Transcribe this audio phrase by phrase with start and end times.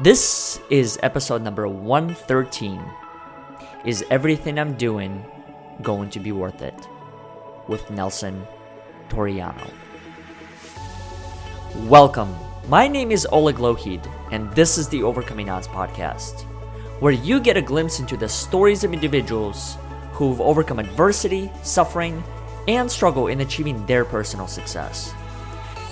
[0.00, 2.80] This is episode number 113.
[3.84, 5.24] Is everything I'm doing
[5.82, 6.86] going to be worth it?
[7.66, 8.46] With Nelson
[9.08, 9.68] Toriano.
[11.88, 12.32] Welcome.
[12.68, 16.42] My name is Oleg Lohid, and this is the Overcoming Odds podcast,
[17.00, 19.76] where you get a glimpse into the stories of individuals
[20.12, 22.22] who've overcome adversity, suffering,
[22.68, 25.12] and struggle in achieving their personal success.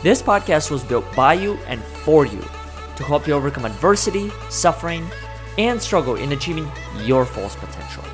[0.05, 2.49] This podcast was built by you and for you
[2.97, 5.09] to help you overcome adversity, suffering,
[5.59, 6.71] and struggle in achieving
[7.05, 8.05] your fullest potential.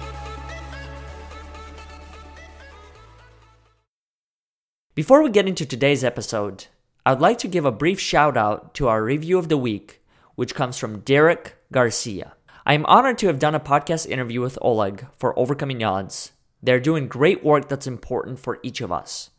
[4.94, 6.66] Before we get into today's episode,
[7.06, 10.02] I'd like to give a brief shout out to our review of the week,
[10.34, 12.34] which comes from Derek Garcia.
[12.66, 16.32] I am honored to have done a podcast interview with Oleg for Overcoming Odds.
[16.62, 19.30] They're doing great work that's important for each of us.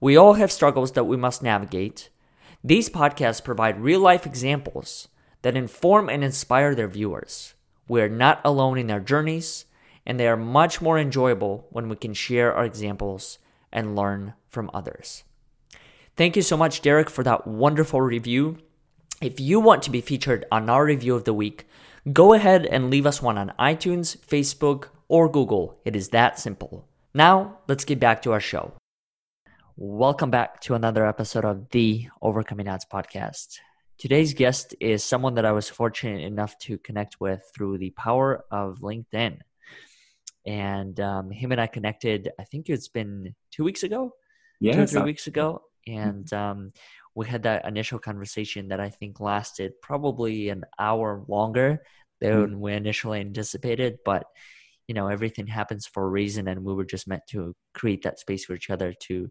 [0.00, 2.10] We all have struggles that we must navigate.
[2.64, 5.08] These podcasts provide real life examples
[5.42, 7.54] that inform and inspire their viewers.
[7.86, 9.64] We are not alone in our journeys,
[10.04, 13.38] and they are much more enjoyable when we can share our examples
[13.72, 15.22] and learn from others.
[16.16, 18.58] Thank you so much, Derek, for that wonderful review.
[19.20, 21.66] If you want to be featured on our review of the week,
[22.12, 25.78] go ahead and leave us one on iTunes, Facebook, or Google.
[25.84, 26.88] It is that simple.
[27.14, 28.72] Now, let's get back to our show.
[29.80, 33.58] Welcome back to another episode of the Overcoming Odds podcast.
[33.96, 38.44] Today's guest is someone that I was fortunate enough to connect with through the power
[38.50, 39.38] of LinkedIn.
[40.44, 44.14] And um, him and I connected, I think it's been two weeks ago,
[44.58, 45.62] yeah, two or three weeks ago.
[45.86, 46.72] And um,
[47.14, 51.84] we had that initial conversation that I think lasted probably an hour longer
[52.20, 52.58] than mm-hmm.
[52.58, 53.98] we initially anticipated.
[54.04, 54.24] But
[54.88, 58.18] you know everything happens for a reason and we were just meant to create that
[58.18, 59.30] space for each other to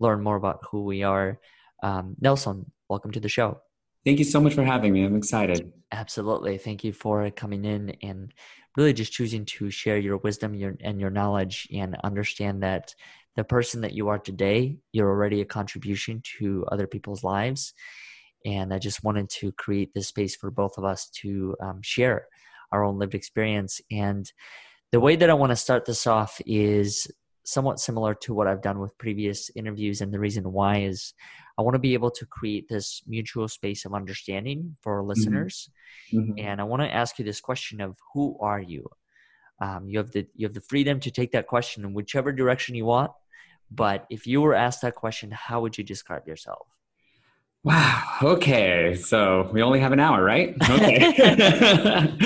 [0.00, 1.38] learn more about who we are.
[1.82, 3.60] Um, Nelson, welcome to the show.
[4.04, 5.04] Thank you so much for having me.
[5.04, 5.72] I'm excited.
[5.92, 6.56] Absolutely.
[6.58, 8.32] Thank you for coming in and
[8.76, 12.94] really just choosing to share your wisdom your, and your knowledge and understand that
[13.36, 17.74] the person that you are today, you're already a contribution to other people's lives.
[18.46, 22.26] And I just wanted to create this space for both of us to um, share
[22.72, 23.80] our own lived experience.
[23.90, 24.30] And
[24.92, 27.06] the way that I want to start this off is
[27.44, 30.00] somewhat similar to what I've done with previous interviews.
[30.00, 31.14] And the reason why is
[31.58, 35.08] I want to be able to create this mutual space of understanding for mm-hmm.
[35.08, 35.70] listeners.
[36.12, 36.32] Mm-hmm.
[36.38, 38.88] And I want to ask you this question of who are you?
[39.60, 42.74] Um, you have the you have the freedom to take that question in whichever direction
[42.74, 43.12] you want.
[43.70, 46.66] But if you were asked that question, how would you describe yourself?
[47.62, 48.02] Wow.
[48.22, 48.94] Okay.
[48.94, 50.56] So we only have an hour, right?
[50.62, 51.12] Okay.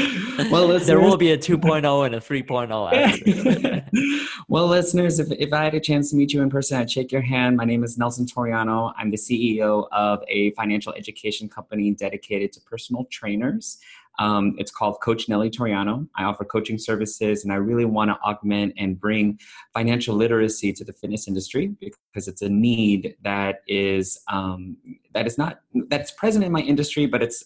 [0.51, 4.29] well, listeners, there will be a 2.0 and a 3.0.
[4.49, 7.11] well, listeners, if, if I had a chance to meet you in person, I'd shake
[7.11, 7.57] your hand.
[7.57, 8.93] My name is Nelson Toriano.
[8.97, 13.79] I'm the CEO of a financial education company dedicated to personal trainers.
[14.19, 16.09] Um, it's called Coach Nelly Toriano.
[16.17, 19.39] I offer coaching services, and I really want to augment and bring
[19.73, 24.77] financial literacy to the fitness industry because it's a need that is um,
[25.13, 27.45] that is not that's present in my industry, but it's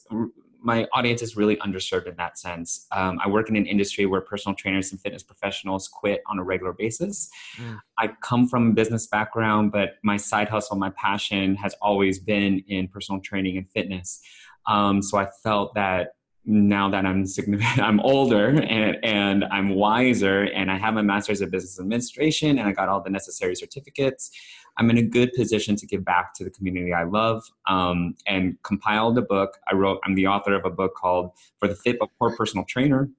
[0.60, 2.86] my audience is really underserved in that sense.
[2.92, 6.42] Um, I work in an industry where personal trainers and fitness professionals quit on a
[6.42, 7.30] regular basis.
[7.56, 7.78] Mm.
[7.96, 12.64] I come from a business background, but my side hustle, my passion has always been
[12.68, 14.20] in personal training and fitness.
[14.66, 16.14] Um, so I felt that
[16.48, 21.42] now that I'm significant, I'm older and, and I'm wiser and I have my master's
[21.42, 24.30] of business administration and I got all the necessary certificates.
[24.78, 28.56] I'm in a good position to give back to the community I love um, and
[28.62, 29.58] compiled a book.
[29.70, 32.64] I wrote, I'm the author of a book called For the Fit but Poor Personal
[32.64, 33.10] Trainer.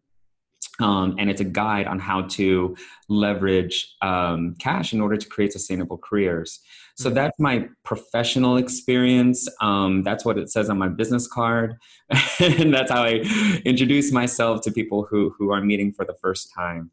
[0.79, 2.75] Um, and it's a guide on how to
[3.09, 6.59] leverage um, cash in order to create sustainable careers.
[6.95, 7.15] So mm-hmm.
[7.15, 9.47] that's my professional experience.
[9.61, 11.75] Um, that's what it says on my business card,
[12.39, 13.23] and that's how I
[13.65, 16.91] introduce myself to people who who are meeting for the first time.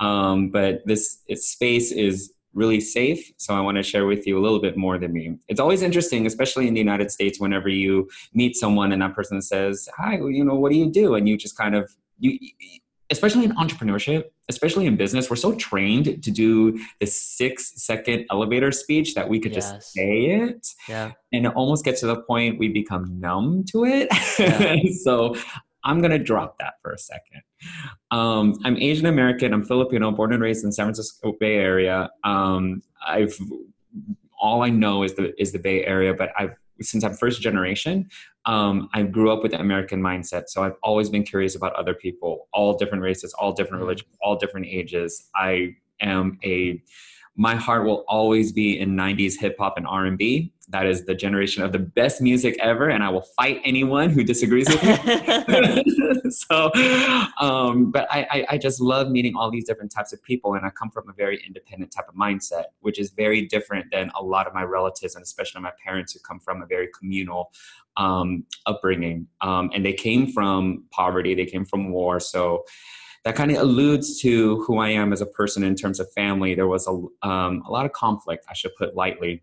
[0.00, 3.32] Um, but this space is really safe.
[3.36, 5.36] So I want to share with you a little bit more than me.
[5.48, 9.42] It's always interesting, especially in the United States, whenever you meet someone and that person
[9.42, 12.38] says, "Hi, you know, what do you do?" and you just kind of you
[13.10, 18.72] especially in entrepreneurship, especially in business, we're so trained to do the six second elevator
[18.72, 19.72] speech that we could yes.
[19.72, 20.66] just say it.
[20.88, 21.12] Yeah.
[21.32, 24.08] And it almost gets to the point we become numb to it.
[24.38, 24.76] Yeah.
[25.02, 25.36] so
[25.84, 27.42] I'm going to drop that for a second.
[28.10, 29.52] Um, I'm Asian American.
[29.52, 32.10] I'm Filipino, born and raised in San Francisco Bay Area.
[32.24, 33.38] Um, I've
[34.40, 38.08] all I know is the is the Bay Area, but I've since I'm first generation,
[38.46, 40.48] um, I grew up with the American mindset.
[40.48, 43.86] So I've always been curious about other people, all different races, all different mm.
[43.86, 45.28] religions, all different ages.
[45.34, 46.82] I am a
[47.36, 50.52] my heart will always be in 90s hip hop and R&B.
[50.68, 54.24] That is the generation of the best music ever, and I will fight anyone who
[54.24, 56.20] disagrees with me.
[56.30, 56.70] so,
[57.38, 60.64] um, but I, I, I just love meeting all these different types of people, and
[60.64, 64.22] I come from a very independent type of mindset, which is very different than a
[64.22, 67.50] lot of my relatives, and especially my parents who come from a very communal
[67.96, 69.26] um, upbringing.
[69.40, 72.20] Um, and they came from poverty, they came from war.
[72.20, 72.64] So
[73.24, 76.54] that kind of alludes to who I am as a person in terms of family.
[76.54, 79.42] There was a, um, a lot of conflict, I should put lightly.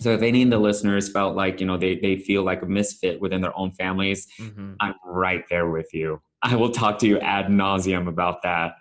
[0.00, 2.66] So if any of the listeners felt like, you know, they, they feel like a
[2.66, 4.74] misfit within their own families, mm-hmm.
[4.80, 6.20] I'm right there with you.
[6.42, 8.74] I will talk to you ad nauseum about that.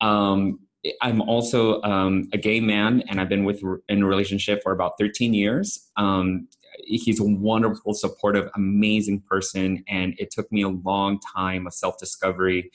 [0.00, 0.58] Um,
[1.00, 4.94] I'm also um, a gay man, and I've been with in a relationship for about
[4.98, 5.88] 13 years.
[5.96, 6.48] Um,
[6.84, 11.98] he's a wonderful, supportive, amazing person, and it took me a long time of self
[11.98, 12.70] discovery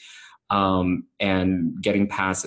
[0.51, 2.45] um, and getting past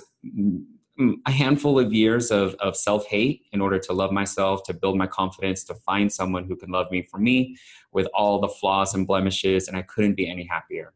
[1.26, 4.96] a handful of years of, of self hate in order to love myself, to build
[4.96, 7.56] my confidence, to find someone who can love me for me
[7.92, 10.92] with all the flaws and blemishes, and I couldn't be any happier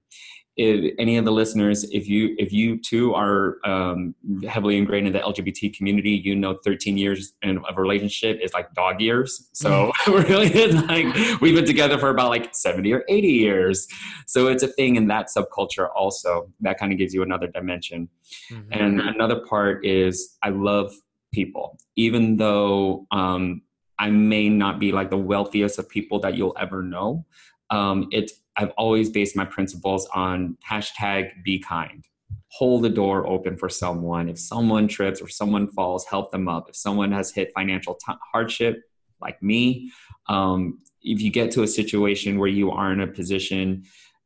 [0.58, 4.14] if any of the listeners, if you if you too are um,
[4.46, 8.74] heavily ingrained in the LGBT community, you know 13 years of a relationship is like
[8.74, 9.48] dog years.
[9.52, 13.86] So really, it's like we've been together for about like 70 or 80 years.
[14.26, 16.52] So it's a thing in that subculture also.
[16.60, 18.08] That kind of gives you another dimension.
[18.50, 18.72] Mm-hmm.
[18.72, 20.92] And another part is I love
[21.32, 23.62] people, even though um,
[24.00, 27.24] I may not be like the wealthiest of people that you'll ever know.
[27.70, 32.04] Um, it's I've always based my principles on hashtag be kind.
[32.48, 34.28] Hold the door open for someone.
[34.28, 36.68] If someone trips or someone falls, help them up.
[36.68, 38.82] If someone has hit financial t- hardship,
[39.20, 39.92] like me,
[40.28, 43.84] um, if you get to a situation where you are in a position,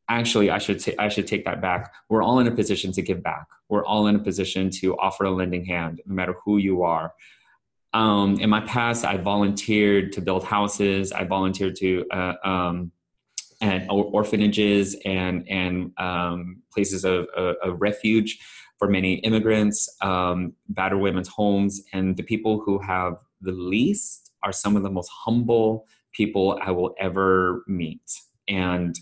[0.09, 1.93] actually, I should t- I should take that back.
[2.09, 3.47] We're all in a position to give back.
[3.69, 7.12] We're all in a position to offer a lending hand, no matter who you are.
[7.94, 11.12] Um, in my past, I volunteered to build houses.
[11.12, 12.93] I volunteered to uh, um,
[13.62, 18.38] and orphanages and and um, places of, of, refuge
[18.79, 24.53] for many immigrants, um, battered women's homes, and the people who have the least are
[24.53, 28.03] some of the most humble people I will ever meet.
[28.49, 28.99] And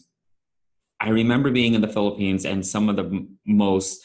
[1.00, 4.04] I remember being in the Philippines, and some of the m- most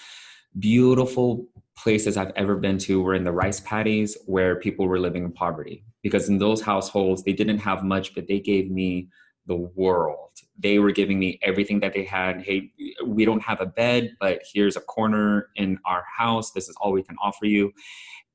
[0.58, 1.46] beautiful
[1.78, 5.34] places I've ever been to were in the rice paddies where people were living in
[5.34, 5.84] poverty.
[6.02, 9.10] Because in those households, they didn't have much, but they gave me
[9.48, 10.32] the world.
[10.58, 12.42] They were giving me everything that they had.
[12.42, 12.72] Hey,
[13.06, 16.52] we don't have a bed, but here's a corner in our house.
[16.52, 17.72] This is all we can offer you.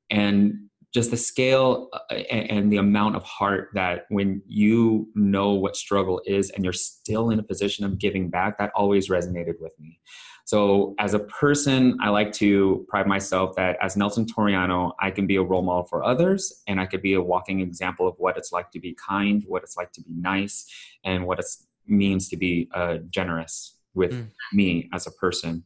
[0.09, 5.75] And just the scale uh, and the amount of heart that when you know what
[5.75, 9.71] struggle is and you're still in a position of giving back, that always resonated with
[9.79, 9.99] me.
[10.43, 15.25] So, as a person, I like to pride myself that as Nelson Toriano, I can
[15.27, 18.37] be a role model for others and I could be a walking example of what
[18.37, 20.65] it's like to be kind, what it's like to be nice,
[21.05, 21.45] and what it
[21.87, 24.27] means to be uh, generous with mm.
[24.53, 25.63] me as a person.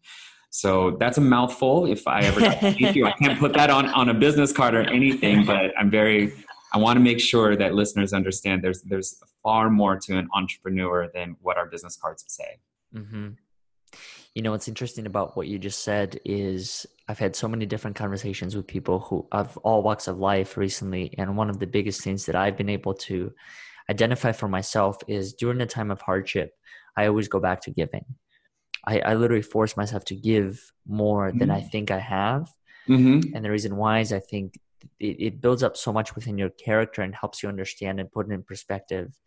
[0.50, 1.86] So that's a mouthful.
[1.86, 4.84] If I ever meet you, I can't put that on, on a business card or
[4.84, 6.32] anything, but I'm very,
[6.74, 11.10] I want to make sure that listeners understand there's, there's far more to an entrepreneur
[11.14, 12.60] than what our business cards say.
[12.96, 13.30] Mm-hmm.
[14.34, 17.96] You know, what's interesting about what you just said is I've had so many different
[17.96, 21.14] conversations with people who of all walks of life recently.
[21.18, 23.34] And one of the biggest things that I've been able to
[23.90, 26.52] identify for myself is during a time of hardship,
[26.98, 28.06] I always go back to giving.
[28.88, 31.40] I, I literally force myself to give more mm-hmm.
[31.40, 31.70] than I mm-hmm.
[31.70, 32.50] think I have.
[32.88, 33.36] Mm-hmm.
[33.36, 34.60] And the reason why is I think
[35.00, 38.30] it, it builds up so much within your character and helps you understand and put
[38.30, 39.18] it in perspective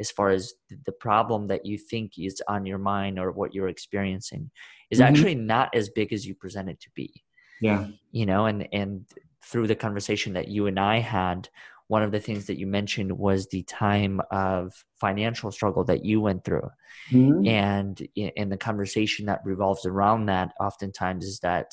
[0.00, 0.52] as far as
[0.86, 4.50] the problem that you think is on your mind or what you're experiencing
[4.90, 5.08] is mm-hmm.
[5.08, 7.12] actually not as big as you present it to be
[7.60, 9.04] yeah you know and and
[9.44, 11.48] through the conversation that you and i had
[11.88, 16.20] one of the things that you mentioned was the time of financial struggle that you
[16.20, 16.68] went through
[17.10, 17.46] mm-hmm.
[17.46, 21.72] and in the conversation that revolves around that oftentimes is that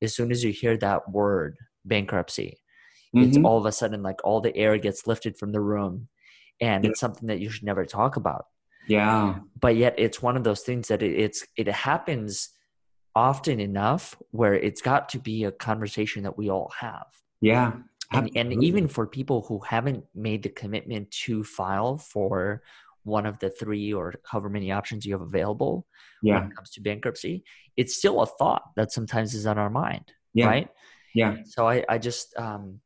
[0.00, 2.58] as soon as you hear that word bankruptcy
[3.14, 3.26] mm-hmm.
[3.26, 6.08] it's all of a sudden like all the air gets lifted from the room
[6.60, 6.90] and yeah.
[6.90, 8.46] it's something that you should never talk about
[8.86, 12.50] yeah but yet it's one of those things that it, it's it happens
[13.14, 17.06] often enough where it's got to be a conversation that we all have
[17.40, 17.72] yeah
[18.12, 22.62] and, and even for people who haven't made the commitment to file for
[23.04, 25.86] one of the three or however many options you have available
[26.22, 26.40] yeah.
[26.40, 27.44] when it comes to bankruptcy
[27.76, 30.46] it's still a thought that sometimes is on our mind yeah.
[30.46, 30.68] right
[31.14, 32.80] yeah so i, I just um,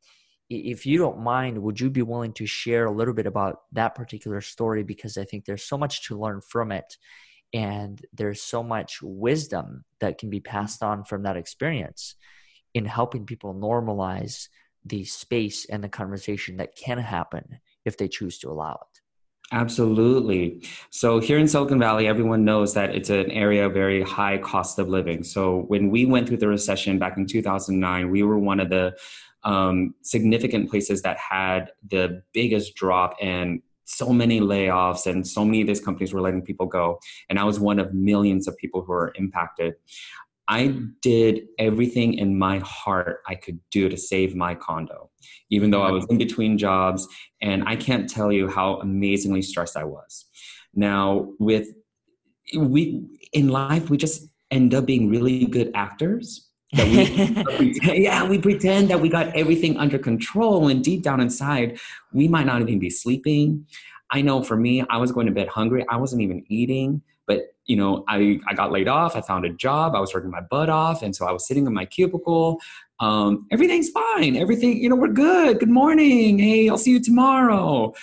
[0.51, 3.95] if you don't mind, would you be willing to share a little bit about that
[3.95, 4.83] particular story?
[4.83, 6.97] Because I think there's so much to learn from it.
[7.53, 12.15] And there's so much wisdom that can be passed on from that experience
[12.73, 14.47] in helping people normalize
[14.85, 19.01] the space and the conversation that can happen if they choose to allow it.
[19.53, 20.63] Absolutely.
[20.91, 24.79] So here in Silicon Valley, everyone knows that it's an area of very high cost
[24.79, 25.23] of living.
[25.23, 28.95] So when we went through the recession back in 2009, we were one of the
[29.43, 35.59] um, significant places that had the biggest drop and so many layoffs and so many
[35.61, 38.81] of these companies were letting people go and i was one of millions of people
[38.81, 39.73] who were impacted
[40.51, 45.09] i did everything in my heart i could do to save my condo
[45.49, 47.07] even though i was in between jobs
[47.41, 50.25] and i can't tell you how amazingly stressed i was.
[50.73, 51.67] Now with
[52.57, 53.03] we
[53.33, 58.89] in life we just end up being really good actors that we yeah we pretend
[58.89, 61.79] that we got everything under control and deep down inside
[62.13, 63.65] we might not even be sleeping.
[64.09, 65.85] I know for me i was going to bed hungry.
[65.89, 69.53] I wasn't even eating but you know i i got laid off i found a
[69.65, 72.59] job i was working my butt off and so i was sitting in my cubicle
[72.99, 77.93] um, everything's fine everything you know we're good good morning hey i'll see you tomorrow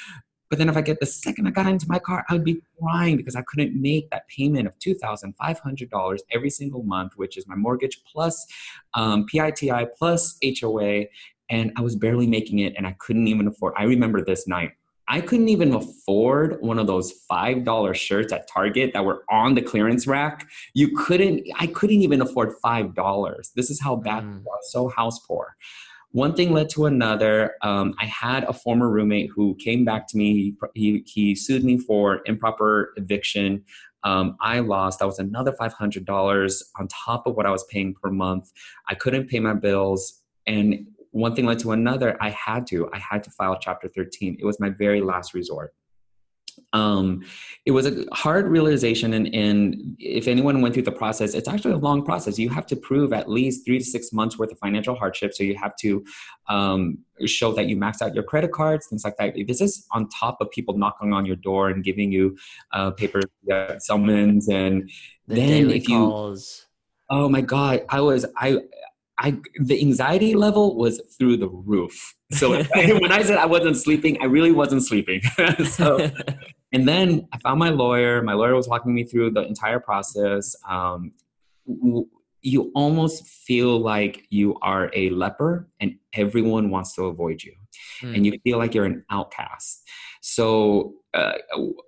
[0.51, 2.63] but then if I get the second I got into my car, I would be
[2.81, 7.55] crying because I couldn't make that payment of $2,500 every single month, which is my
[7.55, 8.47] mortgage plus
[8.95, 11.05] um, PITI plus HOA.
[11.51, 13.75] And I was barely making it and I couldn't even afford.
[13.77, 14.73] I remember this night.
[15.09, 19.63] I couldn't even afford one of those $5 shirts at Target that were on the
[19.63, 20.47] clearance rack.
[20.75, 23.53] You couldn't, I couldn't even afford $5.
[23.57, 24.43] This is how bad mm.
[24.45, 25.57] Was, so house poor
[26.13, 27.55] one thing led to another.
[27.63, 30.33] Um, I had a former roommate who came back to me.
[30.33, 33.65] He, he, he sued me for improper eviction.
[34.05, 35.01] Um, I lost.
[35.01, 38.51] That was another $500 on top of what I was paying per month.
[38.89, 40.23] I couldn't pay my bills.
[40.47, 42.17] And one thing led to another.
[42.21, 42.89] I had to.
[42.93, 44.37] I had to file Chapter 13.
[44.39, 45.75] It was my very last resort
[46.73, 47.23] um,
[47.65, 51.73] it was a hard realization and, and if anyone went through the process it's actually
[51.73, 54.59] a long process you have to prove at least three to six months worth of
[54.59, 56.05] financial hardship so you have to
[56.49, 60.09] um, show that you maxed out your credit cards things like that this is on
[60.09, 62.37] top of people knocking on your door and giving you
[62.73, 63.21] uh, paper
[63.53, 64.91] uh, summons and
[65.27, 66.37] the then if you
[67.11, 68.59] oh my god i was i
[69.19, 72.15] I the anxiety level was through the roof.
[72.33, 75.21] So when I said I wasn't sleeping, I really wasn't sleeping.
[75.71, 76.11] so
[76.73, 78.23] and then I found my lawyer.
[78.23, 80.55] My lawyer was walking me through the entire process.
[80.69, 81.13] Um,
[82.41, 87.55] you almost feel like you are a leper and everyone wants to avoid you.
[88.03, 88.17] Mm.
[88.17, 89.83] And you feel like you're an outcast.
[90.21, 91.33] So uh,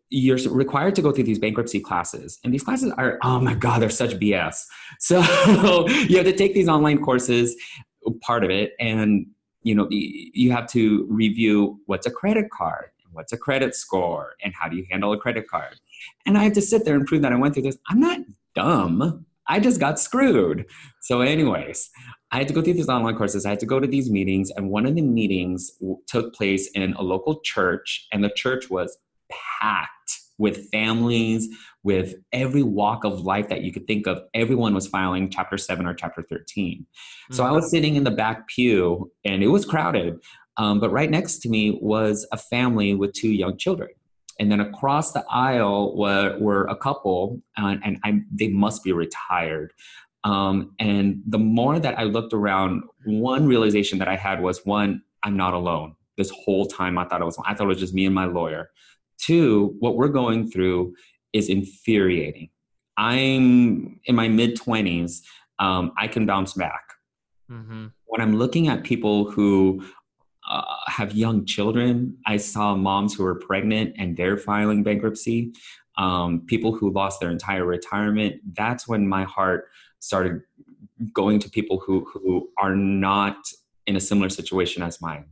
[0.09, 2.39] you're required to go through these bankruptcy classes.
[2.45, 4.65] And these classes are, oh my God, they're such BS.
[4.99, 5.21] So
[5.89, 7.57] you have to take these online courses,
[8.21, 8.73] part of it.
[8.81, 9.27] And
[9.63, 14.55] you know, you have to review what's a credit card what's a credit score and
[14.55, 15.81] how do you handle a credit card.
[16.27, 17.79] And i had to sit there and prove that i went through this.
[17.89, 18.21] I'm not
[18.55, 19.27] dumb.
[19.49, 20.67] I just got screwed.
[21.01, 21.91] So anyways
[22.33, 23.45] i had to go through these online courses.
[23.45, 24.51] I had to go to these meetings.
[24.51, 25.73] And one of the meetings
[26.07, 28.07] took place in a local church.
[28.13, 28.97] And the church was
[29.61, 29.89] packed
[30.39, 31.49] with families
[31.83, 35.87] with every walk of life that you could think of everyone was filing chapter 7
[35.87, 37.35] or chapter 13 mm-hmm.
[37.35, 40.19] so i was sitting in the back pew and it was crowded
[40.61, 43.89] um, but right next to me was a family with two young children.
[44.39, 48.93] And then across the aisle were, were a couple, uh, and I, they must be
[48.93, 49.73] retired.
[50.25, 55.03] Um, and the more that I looked around, one realization that I had was one,
[55.23, 55.95] I'm not alone.
[56.19, 58.27] This whole time I thought it was I thought it was just me and my
[58.27, 58.71] lawyer.
[59.25, 60.95] Two, what we're going through
[61.33, 62.51] is infuriating.
[62.97, 65.21] I'm in my mid 20s.
[65.59, 66.83] Um, I can bounce back.
[67.51, 67.87] Mm-hmm.
[68.07, 69.83] When I'm looking at people who
[70.51, 72.17] uh, have young children.
[72.27, 75.53] I saw moms who were pregnant and they're filing bankruptcy.
[75.97, 78.41] Um, people who lost their entire retirement.
[78.57, 79.69] That's when my heart
[80.01, 80.43] started
[81.15, 83.37] going to people who who are not
[83.87, 85.27] in a similar situation as mine.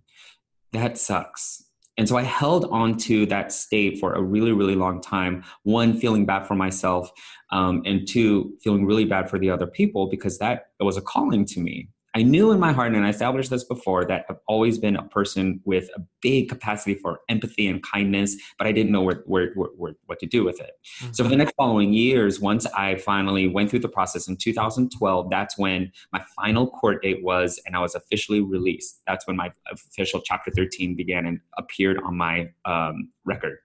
[0.73, 1.64] That sucks.
[1.98, 5.44] And so I held on to that state for a really, really long time.
[5.64, 7.10] One, feeling bad for myself,
[7.50, 11.44] um, and two, feeling really bad for the other people because that was a calling
[11.46, 11.88] to me.
[12.18, 15.04] I knew in my heart, and I established this before, that I've always been a
[15.04, 19.52] person with a big capacity for empathy and kindness, but I didn't know where, where,
[19.54, 20.72] where, what to do with it.
[21.00, 21.12] Mm-hmm.
[21.12, 25.30] So for the next following years, once I finally went through the process in 2012,
[25.30, 29.00] that's when my final court date was, and I was officially released.
[29.06, 33.58] That's when my official Chapter 13 began and appeared on my um, record.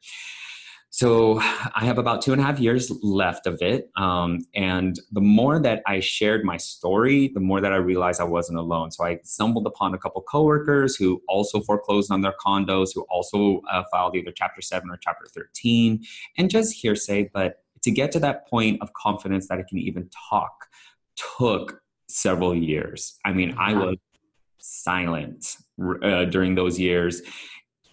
[0.94, 1.40] So
[1.76, 3.90] I have about two and a half years left of it.
[3.98, 8.26] Um, and the more that I shared my story, the more that I realized I
[8.26, 8.92] wasn't alone.
[8.92, 13.62] So I stumbled upon a couple coworkers who also foreclosed on their condos, who also
[13.72, 16.04] uh, filed either Chapter 7 or Chapter 13,
[16.38, 17.30] and just hearsay.
[17.34, 20.68] But to get to that point of confidence that I can even talk
[21.38, 23.18] took several years.
[23.26, 23.98] I mean, I was
[24.60, 25.58] silent
[26.04, 27.22] uh, during those years.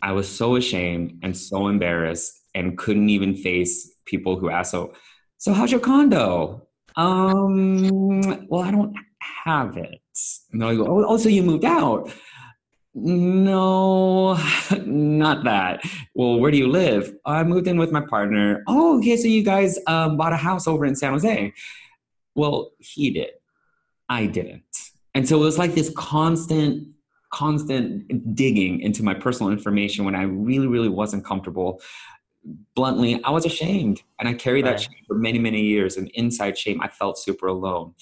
[0.02, 4.92] I was so ashamed and so embarrassed and couldn't even face people who asked, "So,
[5.38, 6.66] so how's your condo?"
[6.97, 8.95] Um, well, I don't
[9.45, 10.00] have it.
[10.52, 12.12] And I go, "Oh, oh, so you moved out?"
[12.92, 14.35] No,
[14.85, 15.83] not that.
[16.14, 17.14] Well, where do you live?
[17.25, 18.64] I moved in with my partner.
[18.66, 19.16] Oh, okay.
[19.16, 21.52] So you guys um, bought a house over in San Jose.
[22.35, 23.30] Well, he did.
[24.09, 24.64] I didn't.
[25.14, 26.88] And so it was like this constant,
[27.33, 31.80] constant digging into my personal information when I really, really wasn't comfortable.
[32.75, 34.02] Bluntly, I was ashamed.
[34.18, 34.73] And I carried right.
[34.73, 35.97] that shame for many, many years.
[35.97, 37.94] And inside shame, I felt super alone.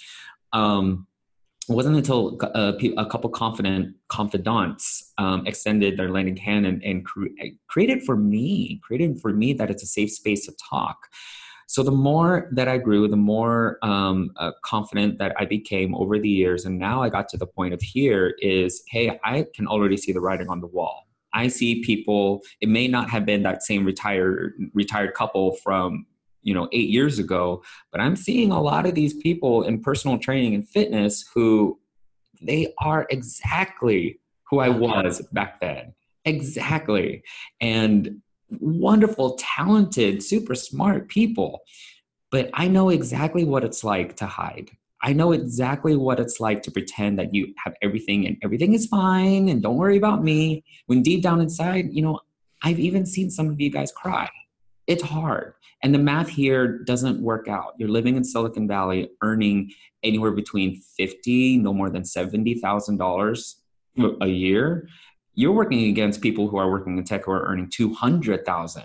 [0.52, 1.06] Um,
[1.68, 7.04] it wasn't until uh, a couple confident confidants um, extended their lending hand and, and
[7.04, 7.26] cre-
[7.66, 10.96] created for me, created for me that it's a safe space to talk.
[11.66, 16.18] So the more that I grew, the more um, uh, confident that I became over
[16.18, 19.66] the years, and now I got to the point of here is, hey, I can
[19.66, 21.07] already see the writing on the wall.
[21.34, 22.42] I see people.
[22.60, 26.06] It may not have been that same retired retired couple from
[26.42, 30.16] you know eight years ago but i'm seeing a lot of these people in personal
[30.18, 31.76] training and fitness who
[32.40, 35.94] they are exactly who i was back then.
[36.24, 37.22] Exactly.
[37.60, 38.20] And
[38.50, 41.60] wonderful talented super smart people.
[42.30, 44.70] But i know exactly what it's like to hide
[45.02, 48.86] I know exactly what it's like to pretend that you have everything and everything is
[48.86, 50.64] fine and don't worry about me.
[50.86, 52.20] When deep down inside, you know,
[52.62, 54.28] I've even seen some of you guys cry.
[54.86, 55.54] It's hard.
[55.82, 57.74] And the math here doesn't work out.
[57.78, 59.70] You're living in Silicon Valley earning
[60.02, 63.54] anywhere between 50, no more than $70,000
[63.96, 64.06] hmm.
[64.20, 64.88] a year.
[65.34, 68.82] You're working against people who are working in tech who are earning 200,000.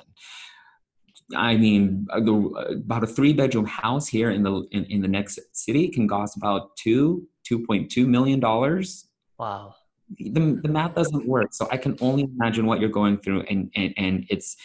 [1.36, 5.40] I mean, uh, about a three bedroom house here in the in, in the next
[5.52, 9.08] city can cost about two, 2.2 million dollars.
[9.40, 9.76] Wow.
[10.18, 11.54] The, the math doesn't work.
[11.54, 14.56] So I can only imagine what you're going through and, and, and it's,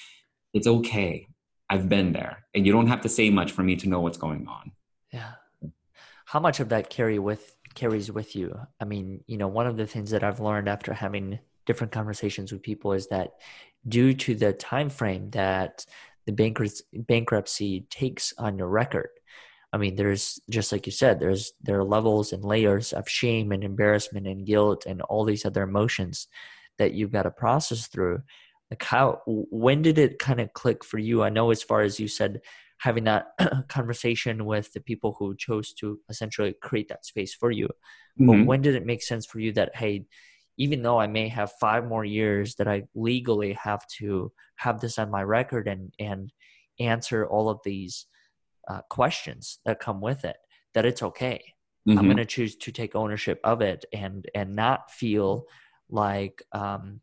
[0.52, 1.26] it's okay.
[1.70, 4.16] I've been there, and you don't have to say much for me to know what's
[4.16, 4.72] going on.
[5.12, 5.32] Yeah.
[6.24, 8.58] How much of that carry with carries with you?
[8.80, 12.52] I mean, you know, one of the things that I've learned after having different conversations
[12.52, 13.32] with people is that
[13.86, 15.84] due to the time frame that
[16.28, 19.08] the bankruptcy bankruptcy takes on your record,
[19.72, 23.50] I mean, there's just like you said, there's there are levels and layers of shame
[23.50, 26.28] and embarrassment and guilt and all these other emotions
[26.76, 28.20] that you've got to process through.
[28.70, 31.22] Like how when did it kind of click for you?
[31.22, 32.42] I know as far as you said
[32.76, 33.28] having that
[33.68, 38.26] conversation with the people who chose to essentially create that space for you mm-hmm.
[38.26, 40.06] but when did it make sense for you that hey
[40.58, 44.98] even though i may have five more years that i legally have to have this
[44.98, 46.32] on my record and and
[46.80, 48.06] answer all of these
[48.68, 50.36] uh, questions that come with it
[50.74, 51.42] that it's okay
[51.88, 51.98] mm-hmm.
[51.98, 55.44] i'm going to choose to take ownership of it and and not feel
[55.88, 57.00] like um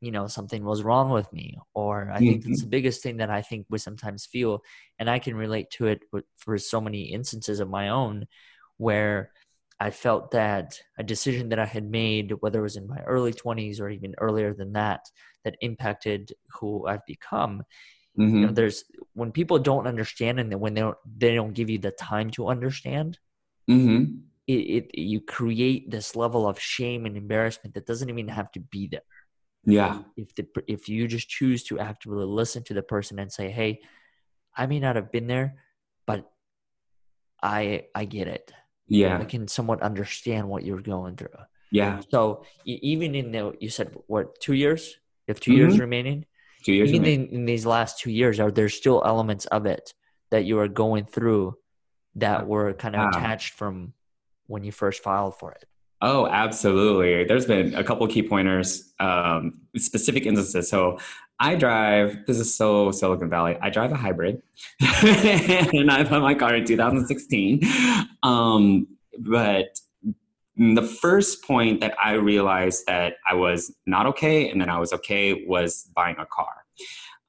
[0.00, 3.30] you know something was wrong with me or i think that's the biggest thing that
[3.30, 4.60] i think we sometimes feel
[4.98, 6.00] and i can relate to it
[6.36, 8.26] for so many instances of my own
[8.76, 9.30] where
[9.80, 13.32] i felt that a decision that i had made whether it was in my early
[13.32, 15.00] 20s or even earlier than that
[15.44, 17.62] that impacted who i've become
[18.18, 18.34] mm-hmm.
[18.34, 18.54] you know mm-hmm.
[18.54, 18.84] there's
[19.14, 22.48] when people don't understand and when they don't they don't give you the time to
[22.48, 23.18] understand
[23.70, 24.04] mm-hmm.
[24.46, 28.60] it, it you create this level of shame and embarrassment that doesn't even have to
[28.60, 29.00] be there
[29.64, 33.50] yeah if the if you just choose to actively listen to the person and say
[33.50, 33.80] hey
[34.56, 35.56] i may not have been there
[36.06, 36.30] but
[37.42, 38.52] i i get it
[38.88, 39.18] yeah.
[39.18, 41.28] I can somewhat understand what you're going through.
[41.70, 42.00] Yeah.
[42.10, 44.96] So even in the you said what two years?
[45.26, 45.58] You have 2 mm-hmm.
[45.58, 46.26] years remaining?
[46.64, 49.94] Two years even in, in, these last two years are there still elements of it
[50.30, 51.56] that you are going through
[52.16, 53.92] that were kind of attached from
[54.46, 55.64] when you first filed for it
[56.02, 57.24] Oh, absolutely.
[57.24, 60.68] There's been a couple key pointers, um, specific instances.
[60.68, 60.98] So
[61.40, 63.56] I drive, this is so Silicon Valley.
[63.60, 64.42] I drive a hybrid
[64.80, 67.62] and I bought my car in 2016.
[68.22, 68.86] Um,
[69.18, 69.78] but
[70.56, 74.92] the first point that I realized that I was not okay and then I was
[74.92, 76.64] okay was buying a car.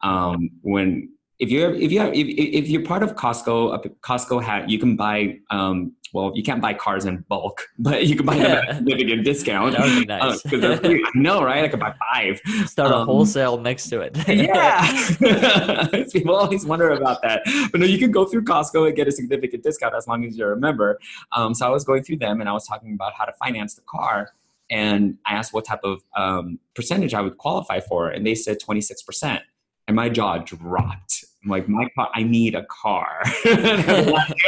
[0.01, 4.69] Um, when if you're if you have if, if you're part of Costco, Costco hat,
[4.69, 8.37] you can buy um, well, you can't buy cars in bulk, but you can buy
[8.37, 9.77] them at a significant discount.
[9.77, 10.45] That would be uh, nice.
[10.45, 11.63] Uh, I know, right?
[11.63, 12.39] I could buy five.
[12.67, 14.17] Start um, a wholesale next to it.
[14.27, 15.87] yeah.
[16.11, 17.41] People always wonder about that.
[17.71, 20.37] But no, you can go through Costco and get a significant discount as long as
[20.37, 20.99] you're a member.
[21.33, 23.75] Um, so I was going through them and I was talking about how to finance
[23.75, 24.31] the car.
[24.69, 28.09] And I asked what type of um, percentage I would qualify for.
[28.09, 29.39] And they said 26%
[29.87, 31.23] and my jaw dropped.
[31.43, 33.21] I'm like, my car, I need a car.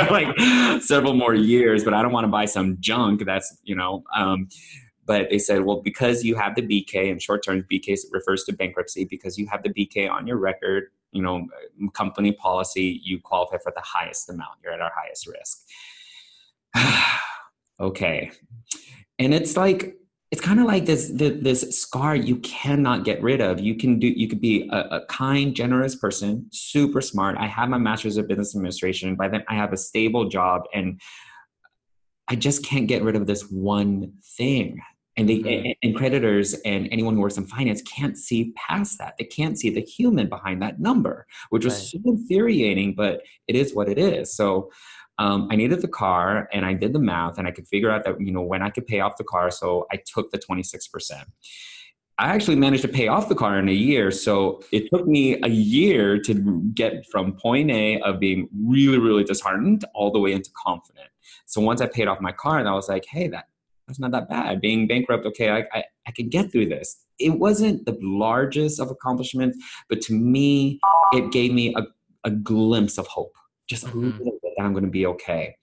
[0.10, 0.28] like
[0.82, 4.50] several more years, but I don't want to buy some junk that's, you know, um,
[5.06, 8.54] but they said, well, because you have the BK in short term, BK refers to
[8.54, 11.48] bankruptcy, because you have the BK on your record, you know,
[11.94, 14.52] company policy, you qualify for the highest amount.
[14.64, 15.66] You're at our highest risk.
[17.80, 18.32] okay.
[19.18, 19.96] And it's like,
[20.32, 23.60] it's kind of like this, this, this scar you cannot get rid of.
[23.60, 27.36] You can do you could be a, a, kind, generous person, super smart.
[27.38, 29.16] I have my master's of business administration.
[29.16, 31.02] By then, I have a stable job, and
[32.28, 34.80] I just can't get rid of this one thing.
[35.18, 35.66] And, they, mm-hmm.
[35.66, 39.16] and, and creditors and anyone who works in finance can't see past that.
[39.18, 42.04] They can't see the human behind that number, which was right.
[42.04, 44.34] so infuriating, but it is what it is.
[44.34, 44.70] So
[45.20, 48.06] um, I needed the car and I did the math and I could figure out
[48.06, 49.52] that, you know, when I could pay off the car.
[49.52, 51.26] So I took the 26%.
[52.18, 54.12] I actually managed to pay off the car in a year.
[54.12, 59.26] So it took me a year to get from point A of being really, really
[59.26, 61.08] disheartened all the way into confident.
[61.46, 63.46] So once I paid off my car, and I was like, hey, that
[63.88, 64.62] that's not that bad.
[64.62, 67.06] Being bankrupt, okay, I, I, I can get through this.
[67.18, 69.58] It wasn't the largest of accomplishments,
[69.90, 70.80] but to me,
[71.12, 71.84] it gave me a,
[72.24, 73.34] a glimpse of hope.
[73.70, 74.18] Just a mm-hmm.
[74.18, 75.56] little that I'm going to be okay.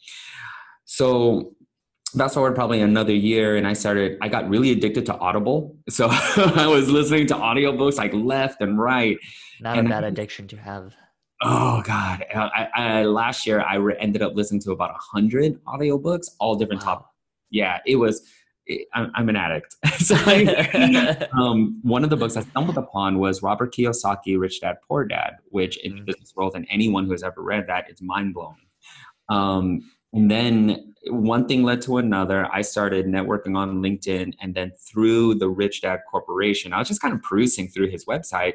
[0.85, 1.55] So
[2.16, 5.77] fast forward probably another year and I started, I got really addicted to Audible.
[5.88, 9.19] So I was listening to audiobooks like left and right.
[9.61, 10.95] Not and a bad I, addiction to have.
[11.42, 12.25] Oh God.
[12.35, 16.83] I, I, last year I ended up listening to about a hundred audiobooks, all different
[16.83, 16.95] wow.
[16.95, 17.11] topics.
[17.51, 18.23] Yeah, it was,
[18.94, 19.76] I'm, I'm an addict.
[19.98, 24.76] so I, um, one of the books I stumbled upon was Robert Kiyosaki, Rich Dad
[24.87, 25.98] Poor Dad, which in mm-hmm.
[26.00, 28.57] the business world and anyone who has ever read that, it's mind blowing.
[29.29, 32.48] Um, and then one thing led to another.
[32.52, 37.02] I started networking on LinkedIn, and then through the Rich Dad Corporation, I was just
[37.02, 38.55] kind of perusing through his website.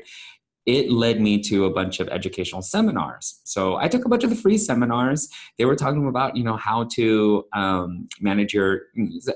[0.65, 3.41] It led me to a bunch of educational seminars.
[3.45, 5.27] So I took a bunch of the free seminars.
[5.57, 8.83] They were talking about, you know, how to um, manage your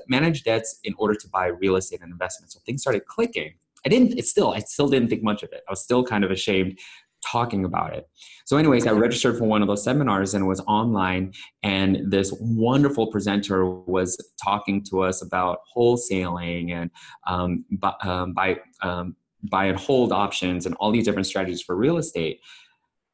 [0.08, 2.52] manage debts in order to buy real estate and investment.
[2.52, 3.54] So things started clicking.
[3.84, 4.18] I didn't.
[4.18, 4.52] It's still.
[4.52, 5.62] I still didn't think much of it.
[5.68, 6.78] I was still kind of ashamed
[7.24, 8.08] talking about it.
[8.44, 11.32] So, anyways, I registered for one of those seminars and it was online.
[11.62, 16.90] And this wonderful presenter was talking to us about wholesaling and
[17.26, 21.76] um, buy, um, buy, um, buy and hold options and all these different strategies for
[21.76, 22.40] real estate.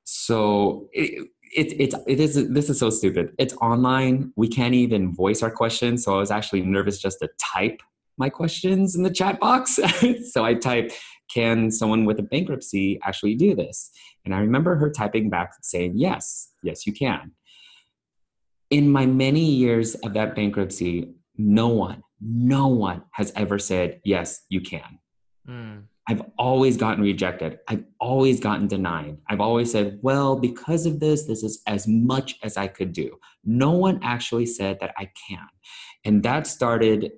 [0.04, 5.14] So, it, it, it, it is this is so stupid it's online we can't even
[5.14, 7.82] voice our questions so i was actually nervous just to type
[8.16, 9.78] my questions in the chat box
[10.32, 10.94] so i typed
[11.32, 13.90] can someone with a bankruptcy actually do this?
[14.24, 17.32] And I remember her typing back saying, yes, yes, you can.
[18.70, 24.42] In my many years of that bankruptcy, no one, no one has ever said, yes,
[24.48, 24.98] you can.
[25.48, 25.84] Mm.
[26.08, 27.60] I've always gotten rejected.
[27.68, 29.18] I've always gotten denied.
[29.28, 33.18] I've always said, well, because of this, this is as much as I could do.
[33.44, 35.46] No one actually said that I can.
[36.04, 37.12] And that started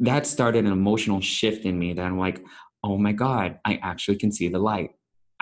[0.00, 2.42] that started an emotional shift in me that I'm like,
[2.82, 4.90] oh my God, I actually can see the light.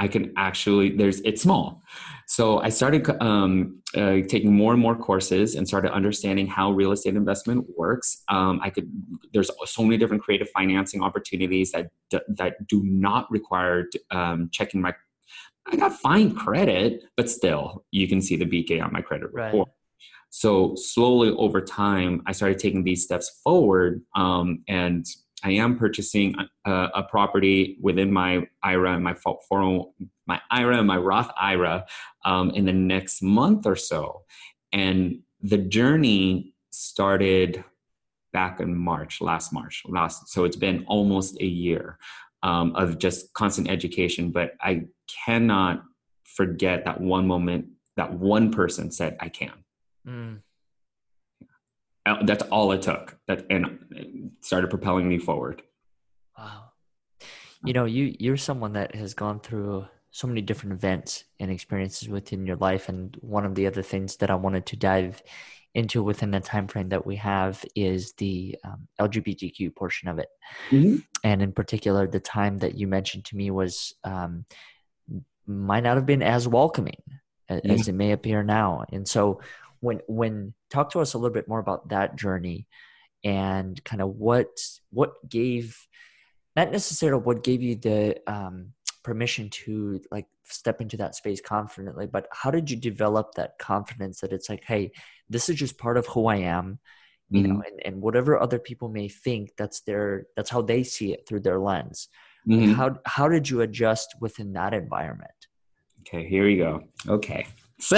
[0.01, 1.83] I can actually, there's, it's small.
[2.27, 6.93] So I started um, uh, taking more and more courses and started understanding how real
[6.93, 8.23] estate investment works.
[8.29, 8.91] Um, I could,
[9.35, 14.95] there's so many different creative financing opportunities that, that do not require um, checking my,
[15.71, 19.69] I got fine credit, but still you can see the BK on my credit report.
[20.31, 25.05] So slowly over time, I started taking these steps forward um, and
[25.43, 29.91] I am purchasing a, a, property within my IRA and my 401,
[30.27, 31.87] my IRA and my Roth IRA
[32.25, 34.23] um, in the next month or so.
[34.73, 37.65] And the journey started
[38.33, 40.29] back in March, last March, last.
[40.29, 41.99] So it's been almost a year
[42.43, 44.31] um, of just constant education.
[44.31, 44.85] But I
[45.27, 45.83] cannot
[46.25, 49.65] forget that one moment that one person said, "I can."
[50.07, 50.43] Mm.
[52.25, 55.63] That's all it took that and started propelling me forward
[56.37, 56.71] wow
[57.65, 62.09] you know you you're someone that has gone through so many different events and experiences
[62.09, 65.23] within your life and one of the other things that i wanted to dive
[65.75, 70.29] into within the time frame that we have is the um, lgbtq portion of it
[70.71, 70.97] mm-hmm.
[71.23, 74.45] and in particular the time that you mentioned to me was um,
[75.47, 77.03] might not have been as welcoming
[77.49, 77.61] yeah.
[77.65, 79.41] as it may appear now and so
[79.81, 82.67] when when talk to us a little bit more about that journey
[83.25, 84.49] and kind of what
[84.91, 85.77] what gave
[86.57, 92.07] not necessarily what gave you the um, permission to like step into that space confidently
[92.07, 94.91] but how did you develop that confidence that it's like hey
[95.29, 96.79] this is just part of who i am
[97.31, 97.53] you mm-hmm.
[97.53, 101.27] know and, and whatever other people may think that's their that's how they see it
[101.27, 102.09] through their lens
[102.49, 102.67] mm-hmm.
[102.67, 105.31] like how how did you adjust within that environment
[106.01, 107.47] okay here we go okay
[107.81, 107.97] so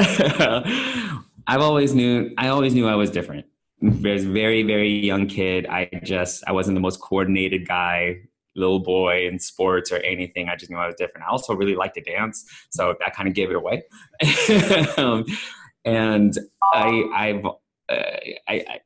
[1.47, 3.47] I've always knew I always knew I was different.
[3.81, 5.67] was very very young kid.
[5.67, 8.17] I just I wasn't the most coordinated guy
[8.55, 10.49] little boy in sports or anything.
[10.49, 11.27] I just knew I was different.
[11.27, 13.83] I also really liked to dance, so that kind of gave it away.
[14.97, 15.25] um,
[15.85, 16.39] and
[16.73, 18.17] I, I've, uh,
[18.49, 18.81] I, I,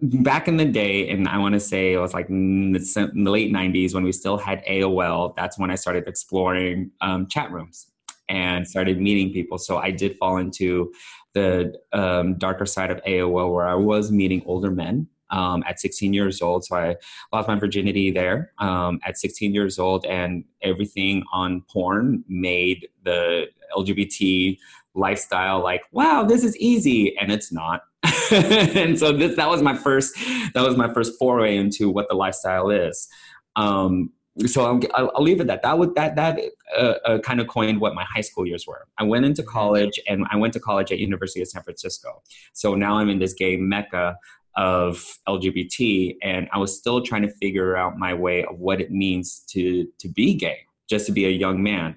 [0.00, 3.52] back in the day, and I want to say it was like in the, late
[3.52, 5.34] '90s when we still had AOL.
[5.36, 7.90] That's when I started exploring um, chat rooms
[8.28, 9.56] and started meeting people.
[9.56, 10.92] So I did fall into
[11.36, 16.14] the um, darker side of AOL, where I was meeting older men um, at 16
[16.14, 16.64] years old.
[16.64, 16.96] So I
[17.30, 23.48] lost my virginity there um, at 16 years old, and everything on porn made the
[23.76, 24.56] LGBT
[24.94, 27.82] lifestyle like, wow, this is easy, and it's not.
[28.32, 30.16] and so this that was my first
[30.54, 33.08] that was my first foray into what the lifestyle is.
[33.56, 34.10] Um,
[34.44, 35.62] so I'll, I'll, leave it at that.
[35.62, 36.38] That would that that
[36.76, 38.86] uh, uh, kind of coined what my high school years were.
[38.98, 42.22] I went into college, and I went to college at University of San Francisco.
[42.52, 44.18] So now I'm in this gay mecca
[44.56, 48.90] of LGBT, and I was still trying to figure out my way of what it
[48.90, 51.96] means to to be gay, just to be a young man.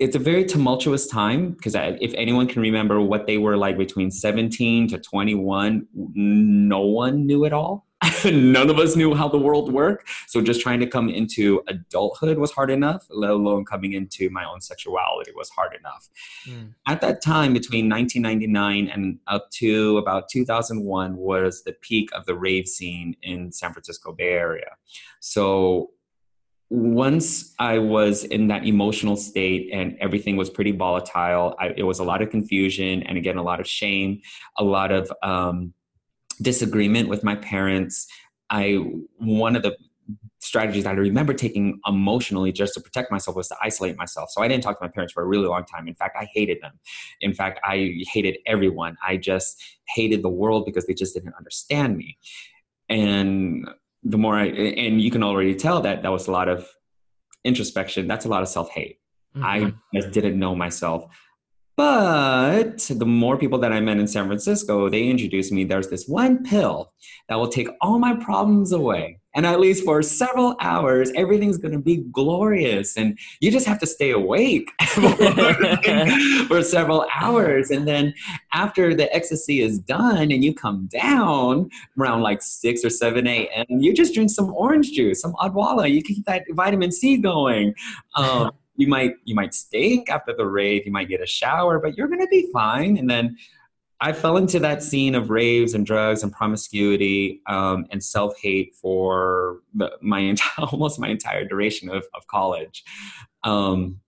[0.00, 4.10] It's a very tumultuous time because if anyone can remember what they were like between
[4.10, 7.86] 17 to 21, no one knew it all.
[8.24, 10.08] none of us knew how the world worked.
[10.26, 14.44] So just trying to come into adulthood was hard enough, let alone coming into my
[14.44, 16.08] own sexuality was hard enough.
[16.48, 16.74] Mm.
[16.86, 22.34] At that time, between 1999 and up to about 2001, was the peak of the
[22.34, 24.76] rave scene in San Francisco Bay Area.
[25.20, 25.90] So
[26.70, 31.98] once I was in that emotional state and everything was pretty volatile, I, it was
[31.98, 34.22] a lot of confusion and again, a lot of shame,
[34.58, 35.74] a lot of um,
[36.42, 38.06] disagreement with my parents.
[38.50, 38.74] I
[39.18, 39.76] one of the
[40.40, 44.30] strategies that I remember taking emotionally just to protect myself was to isolate myself.
[44.30, 45.86] So I didn't talk to my parents for a really long time.
[45.86, 46.72] In fact, I hated them.
[47.20, 48.96] In fact, I hated everyone.
[49.06, 49.62] I just
[49.94, 52.18] hated the world because they just didn't understand me.
[52.88, 53.68] And
[54.02, 56.68] the more I, and you can already tell that that was a lot of
[57.44, 58.08] introspection.
[58.08, 58.98] That's a lot of self hate.
[59.36, 59.44] Mm-hmm.
[59.44, 61.06] I just didn't know myself.
[61.76, 66.06] But the more people that I met in San Francisco, they introduced me there's this
[66.06, 66.92] one pill
[67.28, 69.18] that will take all my problems away.
[69.34, 72.98] And at least for several hours, everything's going to be glorious.
[72.98, 74.70] And you just have to stay awake
[76.48, 77.70] for several hours.
[77.70, 78.12] And then
[78.52, 83.64] after the ecstasy is done and you come down around like 6 or 7 a.m.,
[83.70, 85.90] you just drink some orange juice, some Odwalla.
[85.90, 87.74] You keep that vitamin C going.
[88.14, 91.96] Um, you might you might stink after the rave you might get a shower but
[91.96, 93.36] you're going to be fine and then
[94.00, 99.60] i fell into that scene of raves and drugs and promiscuity um, and self-hate for
[99.74, 102.84] the, my entire almost my entire duration of, of college
[103.44, 104.00] um,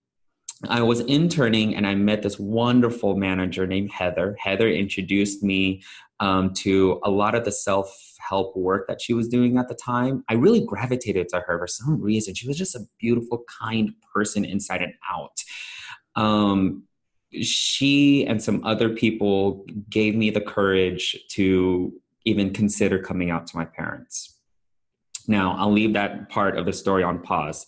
[0.69, 4.35] I was interning and I met this wonderful manager named Heather.
[4.39, 5.83] Heather introduced me
[6.19, 9.75] um, to a lot of the self help work that she was doing at the
[9.75, 12.33] time, I really gravitated to her for some reason.
[12.33, 15.43] She was just a beautiful, kind person inside and out.
[16.15, 16.83] Um,
[17.41, 23.57] she and some other people gave me the courage to even consider coming out to
[23.57, 24.39] my parents.
[25.27, 27.65] Now, I'll leave that part of the story on pause.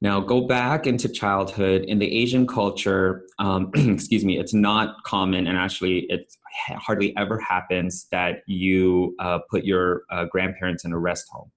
[0.00, 1.82] Now, go back into childhood.
[1.82, 6.34] In the Asian culture, um, excuse me, it's not common, and actually, it
[6.76, 11.50] hardly ever happens that you uh, put your uh, grandparents in a rest home.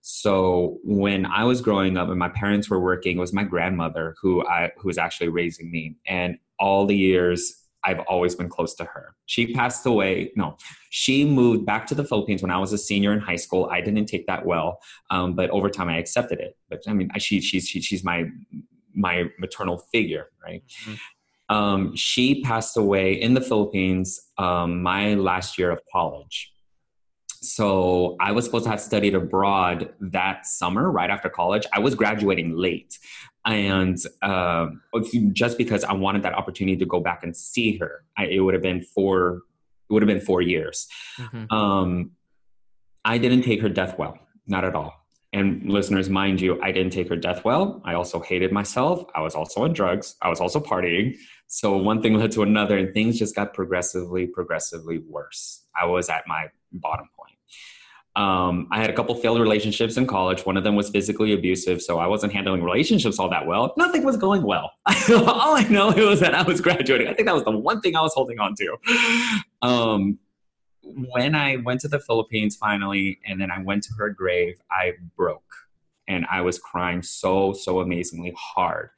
[0.00, 4.14] So when I was growing up and my parents were working, it was my grandmother
[4.20, 8.74] who I who was actually raising me, and all the years I've always been close
[8.76, 9.14] to her.
[9.26, 10.32] She passed away.
[10.34, 10.56] No,
[10.90, 13.68] she moved back to the Philippines when I was a senior in high school.
[13.70, 14.80] I didn't take that well,
[15.10, 16.56] um, but over time I accepted it.
[16.68, 18.24] But I mean, she, she's she, she's my
[18.94, 20.62] my maternal figure, right?
[20.82, 20.94] Mm-hmm.
[21.48, 26.52] Um, she passed away in the Philippines um, my last year of college.
[27.40, 31.66] So I was supposed to have studied abroad that summer, right after college.
[31.72, 32.98] I was graduating late
[33.48, 34.68] and uh,
[35.32, 38.54] just because I wanted that opportunity to go back and see her, I, it would
[38.54, 39.42] have been four.
[39.88, 40.86] It would have been four years.
[41.18, 41.52] Mm-hmm.
[41.54, 42.10] Um,
[43.04, 44.94] I didn't take her death well, not at all.
[45.32, 47.80] And listeners, mind you, I didn't take her death well.
[47.84, 49.04] I also hated myself.
[49.14, 50.16] I was also on drugs.
[50.20, 51.16] I was also partying.
[51.48, 55.64] So one thing led to another, and things just got progressively, progressively worse.
[55.74, 57.38] I was at my bottom point.
[58.16, 60.44] Um, I had a couple failed relationships in college.
[60.44, 63.72] One of them was physically abusive, so I wasn't handling relationships all that well.
[63.78, 64.72] Nothing was going well.
[65.10, 67.08] all I know was that I was graduating.
[67.08, 68.76] I think that was the one thing I was holding on to.
[69.62, 70.18] Um,
[70.82, 74.94] when I went to the Philippines finally, and then I went to her grave, I
[75.16, 75.54] broke,
[76.08, 78.90] and I was crying so so amazingly hard.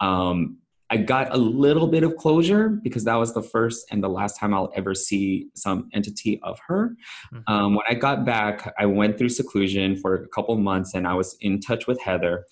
[0.00, 0.58] Um,
[0.90, 4.38] I got a little bit of closure because that was the first and the last
[4.38, 6.96] time I'll ever see some entity of her.
[7.32, 7.52] Mm-hmm.
[7.52, 11.14] Um, when I got back, I went through seclusion for a couple months and I
[11.14, 12.44] was in touch with Heather.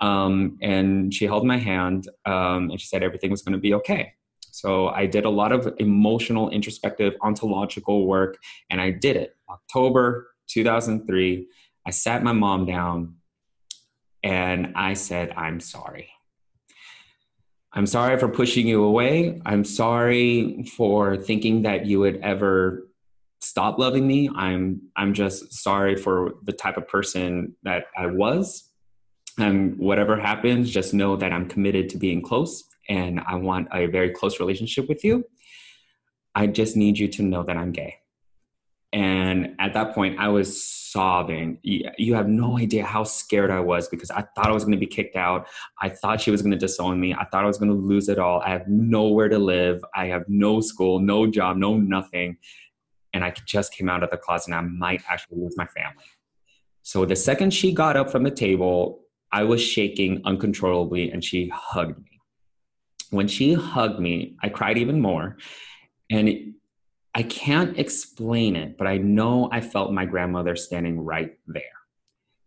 [0.00, 3.74] Um, and she held my hand um, and she said everything was going to be
[3.74, 4.12] okay.
[4.52, 8.38] So I did a lot of emotional, introspective, ontological work,
[8.70, 9.36] and I did it.
[9.50, 11.48] October 2003,
[11.84, 13.16] I sat my mom down
[14.22, 16.08] and I said, I'm sorry.
[17.76, 19.42] I'm sorry for pushing you away.
[19.44, 22.88] I'm sorry for thinking that you would ever
[23.40, 24.30] stop loving me.
[24.34, 28.70] I'm I'm just sorry for the type of person that I was.
[29.38, 33.86] And whatever happens, just know that I'm committed to being close and I want a
[33.86, 35.24] very close relationship with you.
[36.36, 37.96] I just need you to know that I'm gay.
[38.94, 41.58] And at that point, I was sobbing.
[41.64, 44.78] You have no idea how scared I was because I thought I was going to
[44.78, 45.48] be kicked out.
[45.82, 47.12] I thought she was going to disown me.
[47.12, 48.40] I thought I was going to lose it all.
[48.42, 49.84] I have nowhere to live.
[49.96, 52.36] I have no school, no job, no nothing.
[53.12, 56.04] And I just came out of the closet and I might actually lose my family.
[56.82, 59.00] So the second she got up from the table,
[59.32, 62.20] I was shaking uncontrollably and she hugged me.
[63.10, 65.36] When she hugged me, I cried even more.
[66.10, 66.54] And
[67.14, 71.62] I can't explain it, but I know I felt my grandmother standing right there.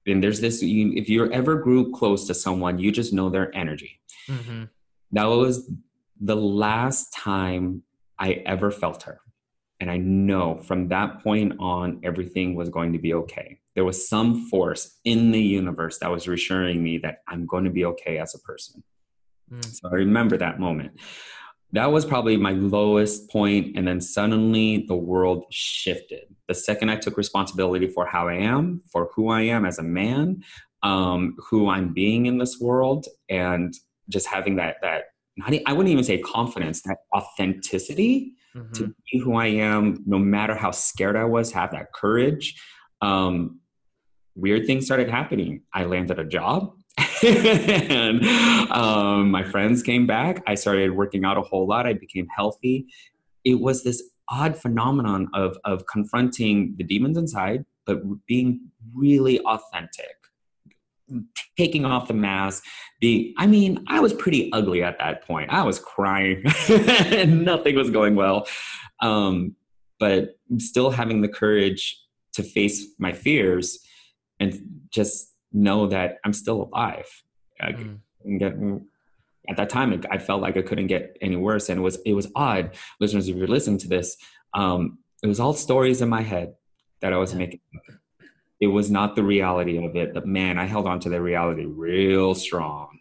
[0.05, 3.55] And there's this, you, if you ever grew close to someone, you just know their
[3.55, 3.99] energy.
[4.29, 4.65] Mm-hmm.
[5.13, 5.69] That was
[6.19, 7.83] the last time
[8.19, 9.21] I ever felt her.
[9.79, 13.59] And I know from that point on, everything was going to be okay.
[13.75, 17.69] There was some force in the universe that was reassuring me that I'm going to
[17.69, 18.83] be okay as a person.
[19.51, 19.63] Mm.
[19.65, 20.99] So I remember that moment
[21.73, 26.23] that was probably my lowest point and then suddenly the world shifted.
[26.47, 29.83] The second i took responsibility for how i am for who i am as a
[29.83, 30.43] man
[30.83, 33.73] um, who i'm being in this world and
[34.09, 38.71] just having that that not, i wouldn't even say confidence that authenticity mm-hmm.
[38.71, 42.59] to be who i am no matter how scared i was have that courage.
[43.01, 43.59] Um,
[44.35, 45.63] weird things started happening.
[45.73, 46.73] I landed a job
[47.23, 48.23] and
[48.71, 50.43] um, my friends came back.
[50.47, 51.85] I started working out a whole lot.
[51.85, 52.87] I became healthy.
[53.43, 58.59] It was this odd phenomenon of, of confronting the demons inside, but being
[58.93, 60.15] really authentic,
[61.57, 62.63] taking off the mask.
[62.99, 65.49] Being, I mean, I was pretty ugly at that point.
[65.51, 68.47] I was crying, and nothing was going well.
[69.01, 69.55] Um,
[69.99, 71.99] but still having the courage
[72.33, 73.79] to face my fears
[74.39, 77.23] and just know that I'm still alive.
[77.61, 77.99] Mm.
[78.39, 78.53] Get,
[79.49, 82.13] at that time, I felt like I couldn't get any worse, and it was it
[82.13, 83.29] was odd, listeners.
[83.29, 84.17] If you're listening to this,
[84.53, 86.53] um, it was all stories in my head
[87.01, 87.39] that I was yeah.
[87.39, 87.61] making.
[88.59, 91.65] It was not the reality of it, but man, I held on to the reality
[91.65, 92.99] real strong.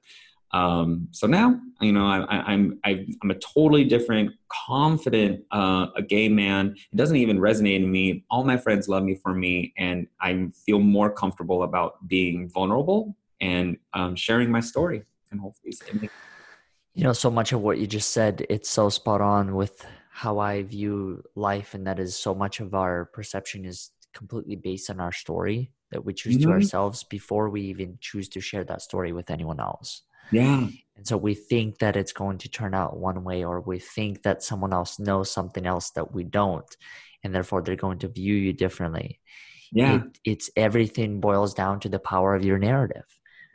[0.53, 6.03] Um, so now, you know, I, I, I'm I'm a totally different, confident, uh, a
[6.03, 6.75] gay man.
[6.93, 8.25] It doesn't even resonate in me.
[8.31, 13.17] All my friends love me for me, and I feel more comfortable about being vulnerable
[13.41, 15.03] and um, sharing my story.
[15.31, 15.75] And hopefully,
[16.95, 20.39] you know, so much of what you just said, it's so spot on with how
[20.39, 25.01] I view life, and that is so much of our perception is completely based on
[25.01, 26.49] our story that we choose mm-hmm.
[26.49, 30.03] to ourselves before we even choose to share that story with anyone else.
[30.31, 30.69] Yeah.
[30.97, 34.23] And so we think that it's going to turn out one way, or we think
[34.23, 36.77] that someone else knows something else that we don't,
[37.23, 39.21] and therefore they're going to view you differently.
[39.73, 39.97] Yeah.
[39.97, 43.05] It, it's everything boils down to the power of your narrative.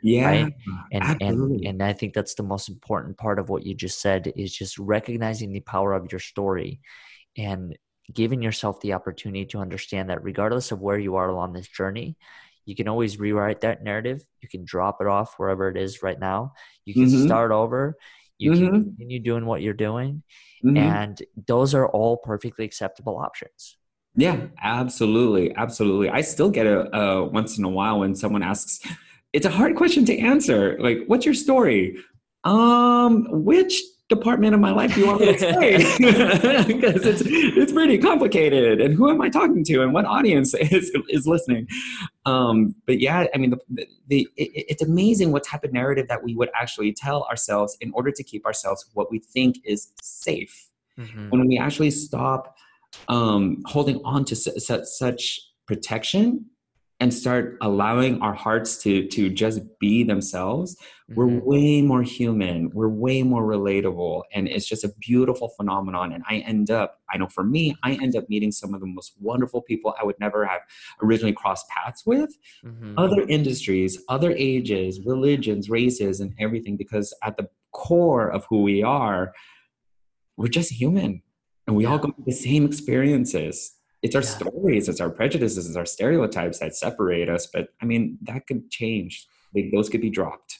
[0.02, 0.26] Yeah.
[0.26, 0.54] Right?
[0.92, 1.66] And, absolutely.
[1.66, 4.54] and and I think that's the most important part of what you just said is
[4.54, 6.80] just recognizing the power of your story
[7.36, 7.76] and
[8.12, 12.16] giving yourself the opportunity to understand that regardless of where you are along this journey,
[12.64, 14.22] you can always rewrite that narrative.
[14.40, 16.52] You can drop it off wherever it is right now.
[16.84, 17.26] You can mm-hmm.
[17.26, 17.96] start over.
[18.38, 18.66] You mm-hmm.
[18.66, 20.22] can continue doing what you're doing.
[20.64, 20.76] Mm-hmm.
[20.76, 23.76] And those are all perfectly acceptable options.
[24.14, 25.54] Yeah, absolutely.
[25.54, 26.10] Absolutely.
[26.10, 28.80] I still get a, uh, once in a while when someone asks,
[29.32, 30.76] it's a hard question to answer.
[30.78, 31.96] Like, what's your story?
[32.44, 33.80] Um, which
[34.14, 35.76] department of my life do you want me to say?
[36.66, 38.80] because it's it's pretty complicated.
[38.80, 39.82] And who am I talking to?
[39.82, 41.68] And what audience is is listening?
[42.26, 46.08] Um, but yeah, I mean, the, the, the it, it's amazing what type of narrative
[46.08, 49.92] that we would actually tell ourselves in order to keep ourselves what we think is
[50.02, 50.68] safe.
[50.98, 51.30] Mm-hmm.
[51.30, 52.56] When we actually stop
[53.08, 56.46] um, holding on to su- su- such protection
[57.02, 61.14] and start allowing our hearts to to just be themselves mm-hmm.
[61.16, 66.22] we're way more human we're way more relatable and it's just a beautiful phenomenon and
[66.28, 69.14] i end up i know for me i end up meeting some of the most
[69.20, 70.60] wonderful people i would never have
[71.02, 72.30] originally crossed paths with
[72.64, 72.94] mm-hmm.
[72.96, 78.82] other industries other ages religions races and everything because at the core of who we
[78.82, 79.32] are,
[80.36, 81.22] we're just human
[81.66, 81.90] and we Yeah.
[81.90, 83.72] all go through the same experiences.
[84.02, 84.28] It's our Yeah.
[84.28, 87.46] stories, it's our prejudices, it's our stereotypes that separate us.
[87.46, 89.26] But I mean, that could change.
[89.54, 90.58] Like, those could be dropped.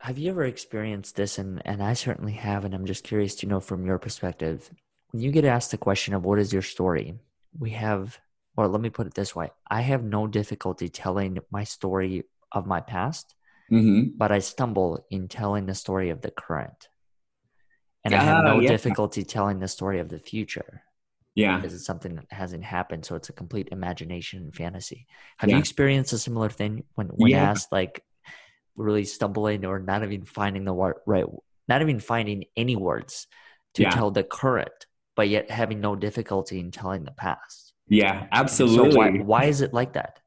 [0.00, 1.38] Have you ever experienced this?
[1.38, 2.64] And, and I certainly have.
[2.64, 4.70] And I'm just curious to know from your perspective.
[5.10, 7.14] When you get asked the question of what is your story,
[7.58, 8.18] we have,
[8.56, 12.66] or let me put it this way I have no difficulty telling my story of
[12.66, 13.34] my past,
[13.68, 16.88] hmm but I stumble in telling the story of the current.
[18.04, 18.68] And I Ah, have no yeah.
[18.68, 20.82] difficulty telling the story of the future
[21.34, 21.56] Yeah.
[21.56, 23.04] because it's something that hasn't happened.
[23.04, 25.06] So it's a complete imagination and fantasy.
[25.38, 27.50] Have you experienced a similar thing when, when Yeah.
[27.50, 28.02] asked, like
[28.76, 31.24] really stumbling or not even finding the wor- right,
[31.68, 33.26] not even finding any words
[33.74, 33.90] to Yeah.
[33.90, 37.72] tell the current, but yet having no difficulty in telling the past?
[37.88, 38.96] Yeah, So absolutely.
[38.96, 40.20] why, why is it like that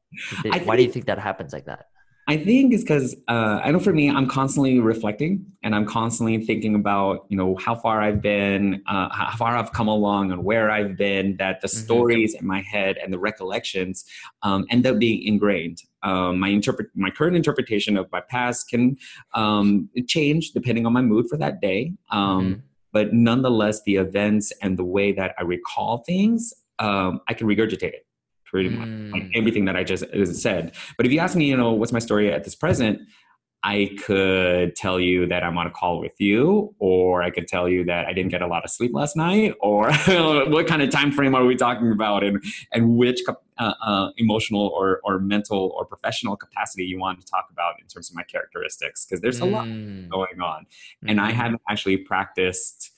[0.64, 1.86] why do you think- think that happens like that?
[2.28, 6.36] I think it's because uh, I know for me, I'm constantly reflecting and I'm constantly
[6.44, 10.44] thinking about, you know, how far I've been, uh, how far I've come along and
[10.44, 11.84] where I've been, that the Mhm.
[11.84, 14.04] stories in my head and the recollections
[14.42, 15.82] um, end up being ingrained.
[16.02, 18.98] Um, my interpret, my current interpretation of my past can
[19.32, 21.94] um, change depending on my mood for that day.
[22.10, 22.62] Um, Mhm.
[22.92, 27.92] But nonetheless, the events and the way that I recall things, um, I can regurgitate
[27.92, 28.07] it
[28.50, 29.30] pretty much like Mm.
[29.36, 30.74] everything that I just uh, said.
[30.96, 33.00] But if you ask me, you know, what's my story at this present,
[33.64, 37.68] I could tell you that I'm on a call with you, or I could tell
[37.68, 39.90] you that I didn't get a lot of sleep last night, or
[40.54, 42.42] what kind of time frame are we talking about, and
[42.72, 47.46] and which uh, uh, emotional or or mental or professional capacity you want to talk
[47.50, 50.08] about in terms of my characteristics, because there's a lot Mm.
[50.10, 50.66] going on,
[51.08, 51.34] and I Mhm.
[51.34, 52.92] haven't actually practiced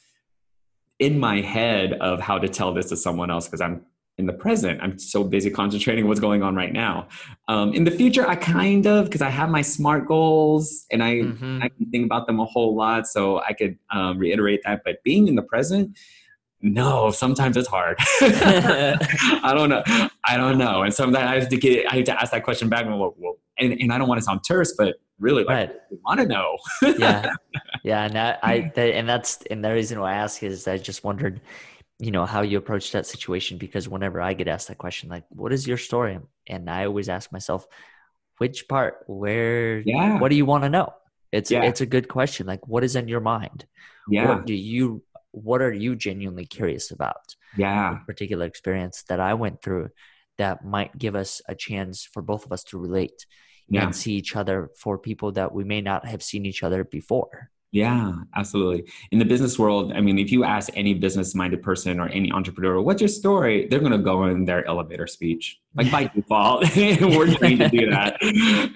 [0.99, 3.87] in my head of how to tell this to someone else because I'm
[4.21, 4.81] in the present.
[4.83, 7.09] I'm so busy concentrating what's going on right now.
[7.49, 11.13] Um, in the future, I kind of because I have my SMART goals and I
[11.23, 11.63] Mhm.
[11.65, 14.83] I can think about them a whole lot, so I could um, reiterate that.
[14.85, 15.99] But being in the present,
[16.63, 17.97] no, sometimes it's hard.
[18.21, 19.83] I don't know.
[20.29, 20.83] I don't know.
[20.83, 23.15] And sometimes I have to get I have to ask that question back and well,
[23.19, 25.71] well and, and I don't want to sound terse, but really like Right.
[25.71, 26.57] I want to know.
[26.99, 27.33] yeah
[27.85, 30.77] yeah and I, I that, and that's and the reason why i ask is i
[30.79, 31.41] just wondered
[32.01, 35.25] you know how you approach that situation because whenever i get asked that question like
[35.29, 37.67] what is your story and i always ask myself
[38.39, 40.19] which part where Yeah.
[40.19, 40.89] what do you want to know
[41.31, 41.63] it's Yeah.
[41.65, 43.67] it's a good question like what is in your mind
[44.09, 44.29] Yeah.
[44.29, 48.01] what do you what are you genuinely curious about Yeah.
[48.01, 49.91] a particular experience that i went through
[50.39, 53.27] that might give us a chance for both of us to relate
[53.69, 53.85] Yeah.
[53.85, 57.51] and see each other for people that we may not have seen each other before
[57.73, 58.91] Yeah, absolutely.
[59.13, 62.33] In the business world, I mean, if you ask any business minded person or any
[62.33, 63.69] entrepreneur, what's your story?
[63.69, 65.61] They're going to go in their elevator speech.
[65.77, 68.17] Like by default, we're trained to do that.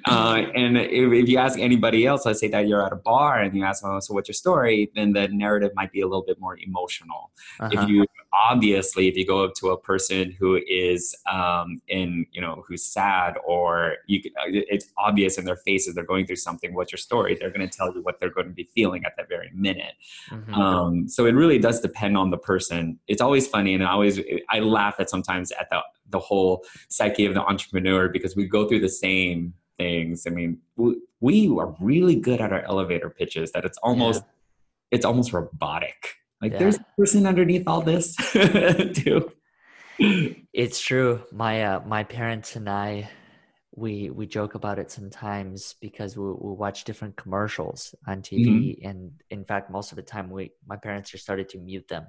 [0.05, 3.41] Uh, and if, if you ask anybody else, let's say that you're at a bar
[3.41, 4.93] and you ask, oh, so what's your story?
[4.95, 7.33] Then the narrative might be a little bit more emotional.
[7.59, 7.71] Uh-huh.
[7.73, 12.41] If you obviously, if you go up to a person who is um, in, you
[12.41, 16.75] know, who's sad or you, uh, it's obvious in their faces they're going through something.
[16.75, 17.37] What's your story?
[17.39, 19.95] They're going to tell you what they're going to be feeling at that very minute.
[20.31, 20.53] Mhm.
[20.55, 22.99] Um, so it really does depend on the person.
[23.07, 24.21] It's always funny, and I always
[24.51, 25.81] I laugh at sometimes at the
[26.11, 30.27] the whole psyche of the entrepreneur because we go through the same things.
[30.27, 34.23] I mean, we, we are really good at our elevator pitches that it's almost
[34.91, 36.17] it's almost robotic.
[36.45, 36.59] Like Yeah.
[36.59, 38.15] there's a person underneath all this
[38.95, 39.33] too.
[40.53, 41.23] It's true.
[41.33, 43.09] My uh, my parents and I,
[43.75, 48.89] we we joke about it sometimes because we we watch different commercials on TV, Mm-hmm.
[48.89, 52.07] and in fact, most of the time, we my parents just started to mute them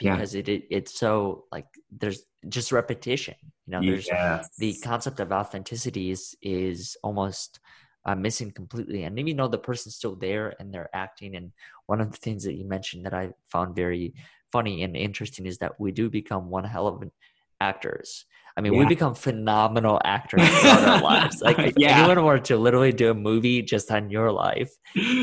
[0.00, 0.14] Yeah.
[0.16, 3.36] because it, it it's so like there's just repetition.
[3.66, 4.50] You know, there's Yes.
[4.58, 7.60] the concept of authenticity is is almost
[8.04, 9.04] uh, missing completely.
[9.04, 11.52] And even though the person's still there and they're acting, and
[11.86, 14.14] one of the things that you mentioned that I found very
[14.50, 17.10] funny and interesting is that we do become one hell of an
[17.60, 18.26] actors.
[18.54, 21.40] I mean, we become phenomenal actors throughout our lives.
[21.40, 22.00] Like, if Yeah.
[22.04, 24.70] anyone were to literally do a movie just on your life,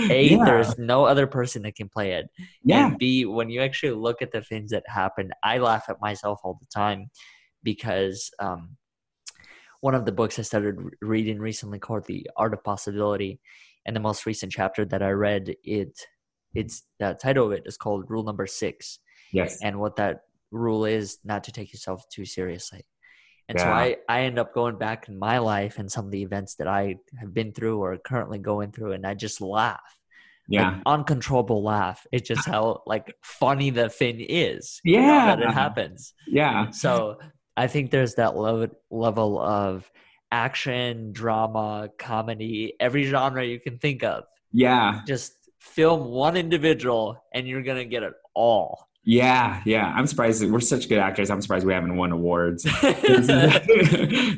[0.09, 0.43] a yeah.
[0.45, 2.25] there's no other person that can play it.
[2.63, 2.87] yeah.
[2.87, 6.39] And B, when you actually look at the things that happen, I laugh at myself
[6.43, 7.11] all the time
[7.61, 8.77] because um,
[9.81, 13.39] one of the books I started reading recently called The Art of Possibility,
[13.85, 15.97] and the most recent chapter that I read, it
[16.53, 18.99] it's the title of it is called Rule Number Six,
[19.31, 19.59] yes.
[19.61, 20.21] and what that
[20.51, 22.83] rule is not to take yourself too seriously.
[23.47, 26.21] And so I, I end up going back in my life and some of the
[26.21, 29.81] events that I have been through or currently going through, and I just laugh
[30.47, 30.69] Yeah.
[30.71, 32.05] like, uncontrollable laugh.
[32.11, 34.79] It's just how like funny the thing is.
[34.83, 35.35] Yeah.
[35.35, 36.13] that it happens.
[36.27, 36.69] yeah.
[36.69, 37.17] So
[37.59, 39.91] I think there's that level level of
[40.31, 44.23] action, drama, comedy, every genre you can think of.
[44.53, 45.01] Yeah.
[45.05, 48.87] Just film one individual and you're gonna get it all.
[49.05, 49.93] Yeah, yeah.
[49.95, 51.29] I'm surprised we're such good actors.
[51.29, 52.63] I'm surprised we haven't won awards.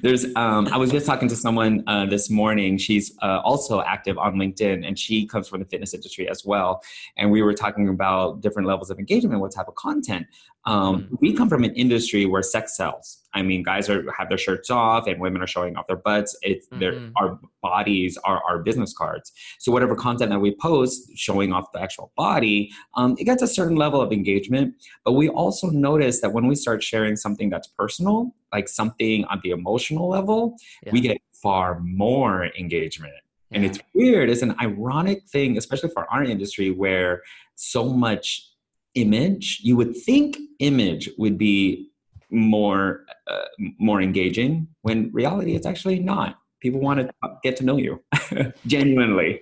[0.03, 2.77] there's, um, I was just talking to someone uh, this morning.
[2.77, 6.83] She's uh, also active on LinkedIn, and she comes from the fitness industry as well.
[7.17, 10.27] And we were talking about different levels of engagement, what type of content.
[10.65, 11.17] Um, mm.
[11.19, 13.20] We come from an industry where sex sells.
[13.33, 16.35] I mean, guys are have their shirts off, and women are showing off their butts.
[16.41, 16.79] It's mm-hmm.
[16.79, 19.31] their our bodies are our business cards.
[19.59, 23.47] So whatever content that we post showing off the actual body, um, it gets a
[23.47, 24.75] certain level of engagement.
[25.05, 29.39] But we also notice that when we start sharing something that's personal, like something on
[29.43, 30.91] the emotional level, yeah.
[30.91, 33.13] we get far more engagement.
[33.49, 33.57] Yeah.
[33.57, 34.29] And it's weird.
[34.29, 37.21] It's an ironic thing, especially for our industry, where
[37.55, 38.47] so much
[38.95, 41.90] image you would think image would be
[42.31, 43.45] more uh,
[43.79, 47.09] more engaging when reality it's actually not people want to
[47.43, 48.01] get to know you
[48.65, 49.41] genuinely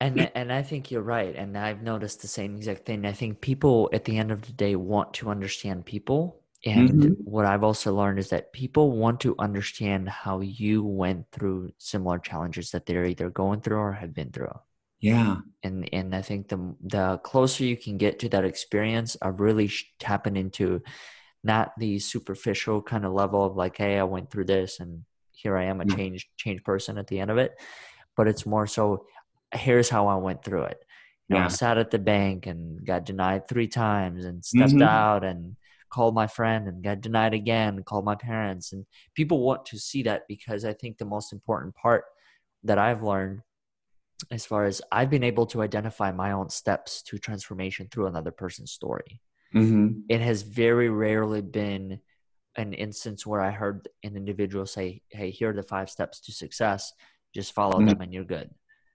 [0.00, 3.40] and and i think you're right and i've noticed the same exact thing i think
[3.40, 7.12] people at the end of the day want to understand people and mm-hmm.
[7.24, 12.18] what i've also learned is that people want to understand how you went through similar
[12.18, 14.52] challenges that they're either going through or have been through
[15.02, 15.38] yeah.
[15.64, 19.70] And and I think the the closer you can get to that experience of really
[19.98, 20.80] tapping into
[21.44, 25.56] not the superficial kind of level of like, hey, I went through this and here
[25.56, 27.52] I am a changed changed person at the end of it,
[28.16, 29.06] but it's more so
[29.52, 30.84] here's how I went through it.
[31.28, 31.44] You know.
[31.44, 34.82] I sat at the bank and got denied three times and stepped mm-hmm.
[34.82, 35.56] out and
[35.88, 38.72] called my friend and got denied again, and called my parents.
[38.72, 42.04] And people want to see that because I think the most important part
[42.64, 43.42] that I've learned
[44.30, 48.30] as far as I've been able to identify my own steps to transformation through another
[48.30, 49.20] person's story.
[49.54, 50.00] Mm-hmm.
[50.08, 52.00] It has very rarely been
[52.56, 56.32] an instance where I heard an individual say, "Hey, here are the five steps to
[56.32, 56.92] success.
[57.34, 57.88] Just follow mm-hmm.
[57.88, 58.50] them, and you're good."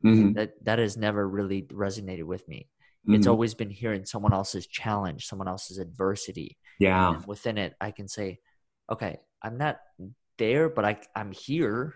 [0.06, 0.34] Mm-hmm.
[0.34, 2.70] That that has never really resonated with me.
[3.10, 3.32] It's mm-hmm.
[3.32, 6.58] always been hearing someone else's challenge, someone else's adversity.
[6.78, 7.14] Yeah.
[7.14, 8.40] And within it, I can say,
[8.92, 9.78] "Okay, I'm not
[10.38, 11.96] there, but I I'm here."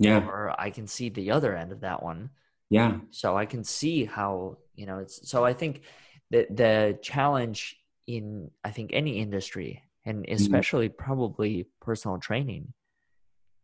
[0.00, 0.24] Yeah.
[0.24, 2.30] Or I can see the other end of that one
[2.70, 2.98] yeah.
[3.10, 5.82] So I can see how, you know, it's so I think
[6.30, 7.76] that the challenge
[8.08, 10.34] in I think any industry and mm-hmm.
[10.34, 11.04] especially mm-hmm.
[11.04, 12.72] probably personal training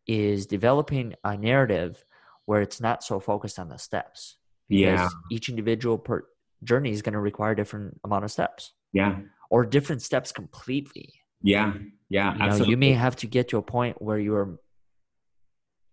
[0.06, 2.04] is developing a narrative
[2.44, 4.36] where it's not so focused on the steps.
[4.68, 5.08] yeah.
[5.32, 6.24] Each individual per
[6.62, 8.74] journey is going to require a different amount of steps.
[8.92, 9.16] Yeah.
[9.50, 11.14] Or different steps completely.
[11.42, 11.72] Yeah.
[12.10, 12.34] Yeah.
[12.34, 12.66] You absolutely.
[12.66, 14.58] know, you may have to get to a point where you're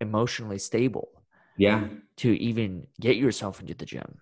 [0.02, 1.10] emotionally stable
[1.58, 1.88] yeah.
[2.18, 4.18] To even get yourself into the gym.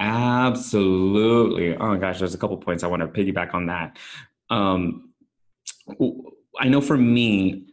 [0.00, 1.76] Absolutely.
[1.76, 3.98] Oh my gosh, there's a couple points I want to piggyback on that.
[4.48, 5.10] Um,
[6.58, 7.66] I know for me,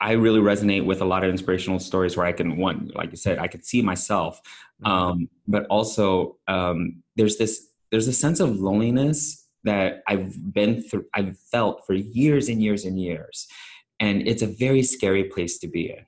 [0.00, 3.16] I really resonate with a lot of inspirational stories where I can one, like you
[3.16, 4.40] said, I could see myself,
[4.82, 4.90] mm-hmm.
[4.90, 11.06] um, but also um, there's this there's a sense of loneliness that I've been through,
[11.14, 13.46] I've felt for years and years and years,
[14.00, 16.04] and it's a very scary place to be in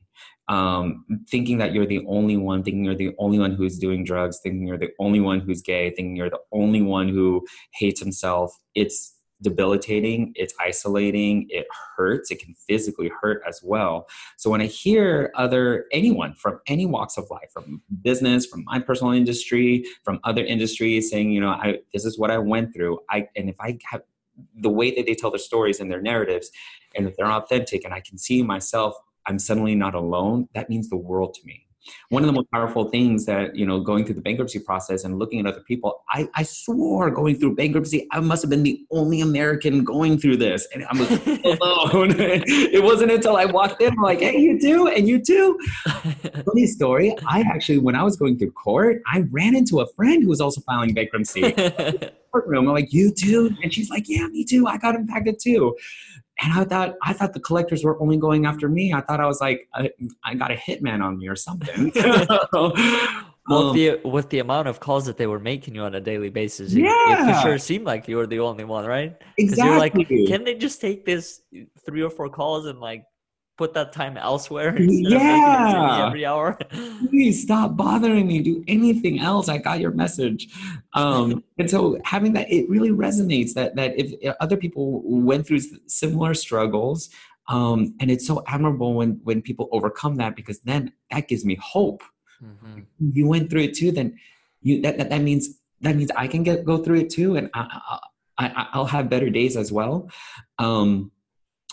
[0.50, 4.40] um, thinking that you're the only one, thinking you're the only one who's doing drugs,
[4.42, 8.58] thinking you're the only one who's gay, thinking you're the only one who hates himself.
[8.74, 14.08] It's debilitating, it's isolating, it hurts, it can physically hurt as well.
[14.36, 18.80] So when I hear other anyone from any walks of life, from business, from my
[18.80, 22.98] personal industry, from other industries saying, you know, I this is what I went through.
[23.08, 24.02] I and if I have
[24.56, 26.50] the way that they tell their stories and their narratives,
[26.96, 28.96] and if they're authentic and I can see myself
[29.30, 31.64] I'm suddenly not alone, that means the world to me.
[32.08, 35.20] One of the most powerful things that, you know, going through the bankruptcy process and
[35.20, 38.84] looking at other people, I, I swore going through bankruptcy, I must have been the
[38.90, 40.66] only American going through this.
[40.74, 41.10] And I was
[41.62, 42.16] alone.
[42.18, 45.56] it wasn't until I walked in, I'm like, hey, you too, and you too.
[46.44, 47.14] Funny story.
[47.28, 50.40] I actually, when I was going through court, I ran into a friend who was
[50.40, 51.52] also filing bankruptcy.
[52.32, 52.68] courtroom.
[52.68, 53.56] I'm like, you too?
[53.62, 54.66] And she's like, yeah, me too.
[54.66, 55.76] I got impacted too
[56.40, 58.92] and I thought I thought the collectors were only going after me.
[58.92, 59.90] I thought I was like I,
[60.24, 61.92] I got a hitman on me or something.
[62.52, 62.72] well,
[63.48, 66.30] um, the with the amount of calls that they were making you on a daily
[66.30, 67.30] basis, it, yeah.
[67.30, 69.20] it for sure seemed like you were the only one, right?
[69.36, 69.68] Exactly.
[69.68, 71.42] You're like, can they just take this
[71.84, 73.04] three or four calls and like
[73.60, 76.06] put that time elsewhere yeah.
[76.06, 76.58] every hour.
[77.10, 78.40] Please stop bothering me.
[78.40, 79.50] Do anything else.
[79.50, 80.48] I got your message.
[80.94, 85.60] Um, and so having that, it really resonates that that if other people went through
[85.86, 87.10] similar struggles,
[87.48, 91.56] um, and it's so admirable when when people overcome that because then that gives me
[91.60, 92.02] hope.
[92.42, 92.80] Mm-hmm.
[93.12, 93.92] You went through it too.
[93.92, 94.18] Then
[94.62, 95.44] you that, that that means
[95.82, 98.00] that means I can get go through it too, and I,
[98.38, 100.08] I, I will have better days as well.
[100.58, 101.12] Um,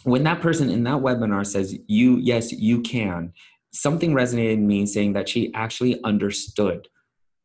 [0.04, 3.34] when that person in that webinar says you yes you can
[3.72, 6.88] something resonated in me saying that she actually understood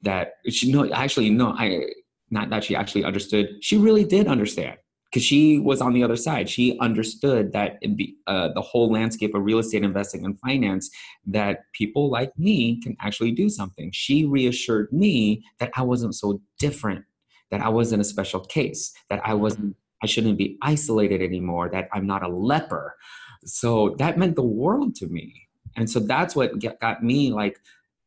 [0.02, 1.86] that she no actually no I
[2.32, 3.58] not that she actually understood.
[3.60, 6.48] She really did understand because she was on the other side.
[6.48, 7.78] She understood that
[8.26, 10.90] uh, the whole landscape of real estate investing and finance,
[11.26, 13.90] that people like me can actually do something.
[13.92, 17.04] She reassured me that I wasn't so different,
[17.50, 21.88] that I wasn't a special case, that I wasn't, I shouldn't be isolated anymore, that
[21.92, 22.96] I'm not a leper.
[23.44, 25.48] So that meant the world to me.
[25.76, 27.58] And so that's what got me like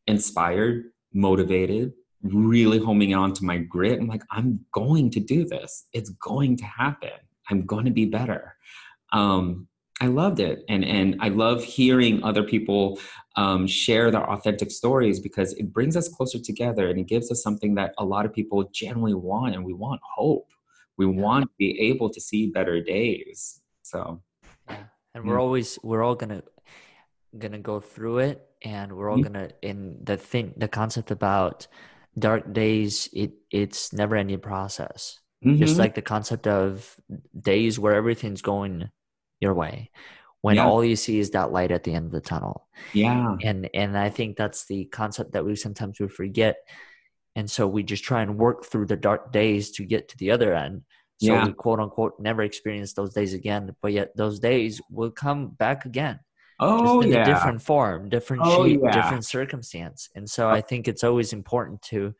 [0.07, 1.93] inspired, motivated,
[2.23, 3.99] really homing on to my grit.
[3.99, 5.85] I'm like, I'm going to do this.
[5.93, 7.11] It's going to happen.
[7.49, 8.55] I'm going to be better.
[9.11, 9.67] Um,
[10.01, 12.99] I loved it, and and I love hearing other people
[13.37, 17.41] um, share their authentic stories because it brings us closer together, and it gives us
[17.41, 20.47] something that a lot of people generally want, and we want hope.
[20.97, 23.61] We want to be able to see better days.
[23.83, 24.21] So,
[24.69, 24.83] yeah,
[25.13, 26.43] and we're always we're all gonna
[27.37, 29.33] gonna go through it, and we're all mm-hmm.
[29.33, 31.67] gonna in the thing the concept about
[32.17, 35.57] dark days it it's never ending process mm-hmm.
[35.57, 36.95] just like the concept of
[37.39, 38.89] days where everything's going
[39.39, 39.91] your way
[40.41, 40.65] when yeah.
[40.65, 43.97] all you see is that light at the end of the tunnel yeah and and
[43.97, 46.57] i think that's the concept that we sometimes we forget
[47.35, 50.31] and so we just try and work through the dark days to get to the
[50.31, 50.81] other end
[51.21, 51.45] so yeah.
[51.45, 55.85] we quote unquote never experience those days again but yet those days will come back
[55.85, 56.19] again
[56.59, 57.23] Oh, just in yeah.
[57.23, 58.91] a different form, different oh, shape, yeah.
[58.91, 60.09] different circumstance.
[60.15, 62.13] And so I think it's always important to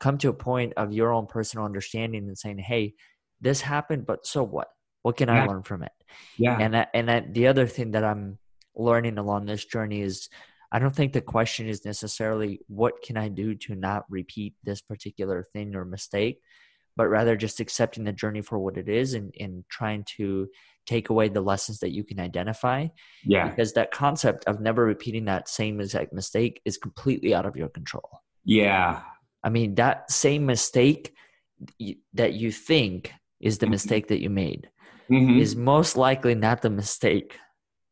[0.00, 2.94] come to a point of your own personal understanding and saying, "Hey,
[3.40, 4.68] this happened, but so what?
[5.02, 5.42] What can yeah.
[5.42, 5.92] I learn from it?"
[6.38, 6.56] Yeah.
[6.58, 8.38] And that, and that, the other thing that I'm
[8.74, 10.30] learning along this journey is
[10.72, 14.80] I don't think the question is necessarily what can I do to not repeat this
[14.80, 16.40] particular thing or mistake,
[16.96, 20.48] but rather just accepting the journey for what it is and, and trying to
[20.86, 22.86] take away the lessons that you can identify.
[23.24, 23.48] Yeah.
[23.48, 27.68] Because that concept of never repeating that same exact mistake is completely out of your
[27.68, 28.22] control.
[28.44, 29.02] Yeah.
[29.42, 31.14] I mean, that same mistake
[32.14, 33.72] that you think is the mm-hmm.
[33.72, 34.70] mistake that you made
[35.10, 35.38] mm-hmm.
[35.38, 37.38] is most likely not the mistake.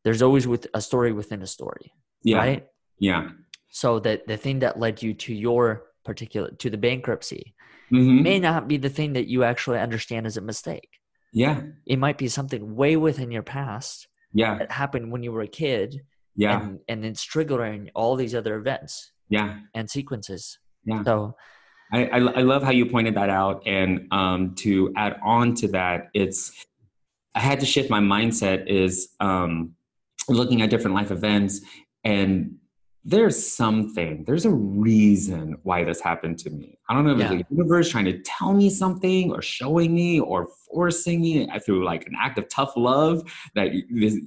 [0.03, 1.93] There's always with a story within a story.
[2.25, 2.37] Yeah.
[2.37, 2.67] Right?
[2.99, 3.29] Yeah.
[3.69, 7.55] So that the thing that led you to your particular to the bankruptcy
[7.91, 8.23] mm-hmm.
[8.23, 10.89] may not be the thing that you actually understand as a mistake.
[11.31, 11.61] Yeah.
[11.85, 14.07] It might be something way within your past.
[14.33, 14.57] Yeah.
[14.57, 16.01] That happened when you were a kid.
[16.35, 16.61] Yeah.
[16.61, 19.11] And, and it's triggering all these other events.
[19.29, 19.59] Yeah.
[19.73, 20.57] And sequences.
[20.83, 21.03] Yeah.
[21.03, 21.35] So
[21.93, 23.63] I, I, I love how you pointed that out.
[23.65, 26.65] And um, to add on to that, it's,
[27.35, 29.75] I had to shift my mindset is um,
[30.29, 31.61] looking at different life events
[32.05, 32.55] and
[33.07, 36.79] there's something, there's a reason why this happened to me.
[36.89, 37.33] I don't know if yeah.
[37.33, 41.85] it's the universe trying to tell me something or showing me or forcing me through
[41.85, 43.21] like an act of tough love
[43.53, 44.19] that this,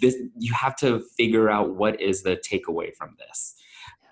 [0.00, 3.54] this you have to figure out what is the takeaway from this.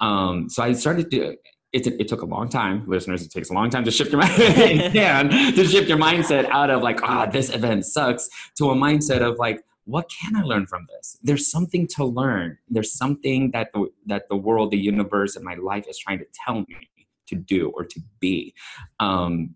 [0.01, 1.37] Um, so I started to
[1.73, 3.23] it, it, took a long time, listeners.
[3.23, 6.83] It takes a long time to shift your mind, to shift your mindset out of
[6.83, 10.67] like, ah, oh, this event sucks, to a mindset of like, what can I learn
[10.67, 11.17] from this?
[11.23, 12.59] There's something to learn.
[12.69, 16.27] There's something that the, that the world, the universe, and my life is trying to
[16.35, 16.91] tell me
[17.29, 18.55] to do or to be.
[19.01, 19.55] Um,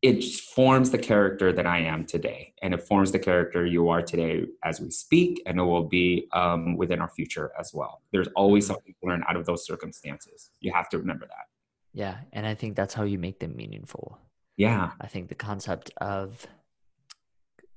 [0.00, 4.02] it forms the character that I am today, and it forms the character you are
[4.02, 8.02] today as we speak, and it will be um, within our future as well.
[8.12, 10.50] There's always something to learn out of those circumstances.
[10.60, 11.46] You have to remember that.
[11.92, 14.18] Yeah, and I think that's how you make them meaningful.
[14.56, 16.46] Yeah, I think the concept of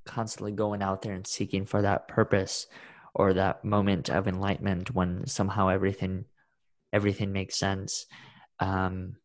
[0.05, 2.67] constantly going out there and seeking for that purpose
[3.13, 6.25] or that moment of enlightenment when somehow everything
[6.93, 8.05] everything makes sense.
[8.59, 9.15] Um,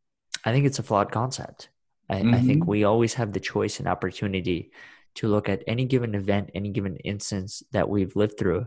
[0.45, 1.69] i think it's a flawed concept.
[2.09, 2.35] I, mm-hmm.
[2.35, 2.71] I, think mm-hmm.
[2.71, 4.73] we always have the choice and opportunity
[5.17, 8.67] to look at any given event any given instance that we've lived through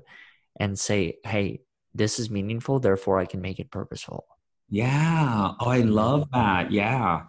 [0.59, 1.61] and say hey
[1.93, 4.25] this is meaningful therefore i can make it purposeful.
[4.69, 5.51] Yeah.
[5.59, 6.71] Oh i love that.
[6.71, 7.23] Yeah.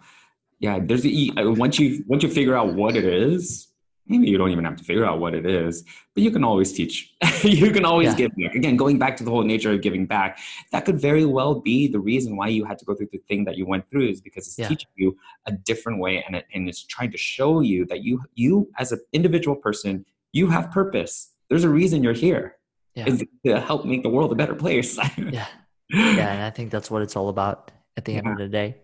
[0.59, 0.79] Yeah.
[0.81, 3.67] There's the once you once you figure out what it is
[4.07, 5.83] maybe you don't even have to figure out what it is
[6.15, 7.13] but you can always teach.
[7.43, 8.15] You can always yeah.
[8.15, 8.55] give back.
[8.55, 10.39] Again going back to the whole nature of giving back
[10.71, 13.43] that could very well be the reason why you had to go through the thing
[13.45, 14.67] that you went through is because it's yeah.
[14.67, 18.23] teaching you a different way and, it, and it's trying to show you that you
[18.33, 21.31] you as an individual person you have purpose.
[21.49, 22.57] There's a reason you're here.
[22.95, 23.17] Yeah.
[23.45, 24.97] to help make the world a better place.
[25.17, 25.47] Yeah.
[25.91, 28.77] Yeah and i think that's what it's all about at the end of the day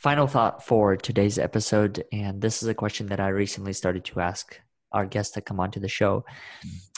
[0.00, 4.20] Final thought for today's episode, and this is a question that I recently started to
[4.20, 4.58] ask
[4.92, 6.24] our guests that come onto the show,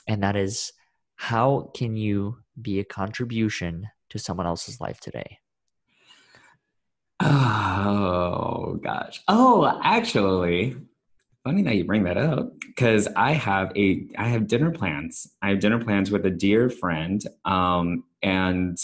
[0.07, 0.73] and that is
[1.17, 5.41] how can you be a contribution to someone else's life today?
[7.19, 9.21] Oh gosh.
[9.27, 10.77] Oh, actually,
[11.43, 15.27] funny that you bring that up because I have a I have dinner plans.
[15.43, 18.79] I have dinner plans with a dear friend, um, and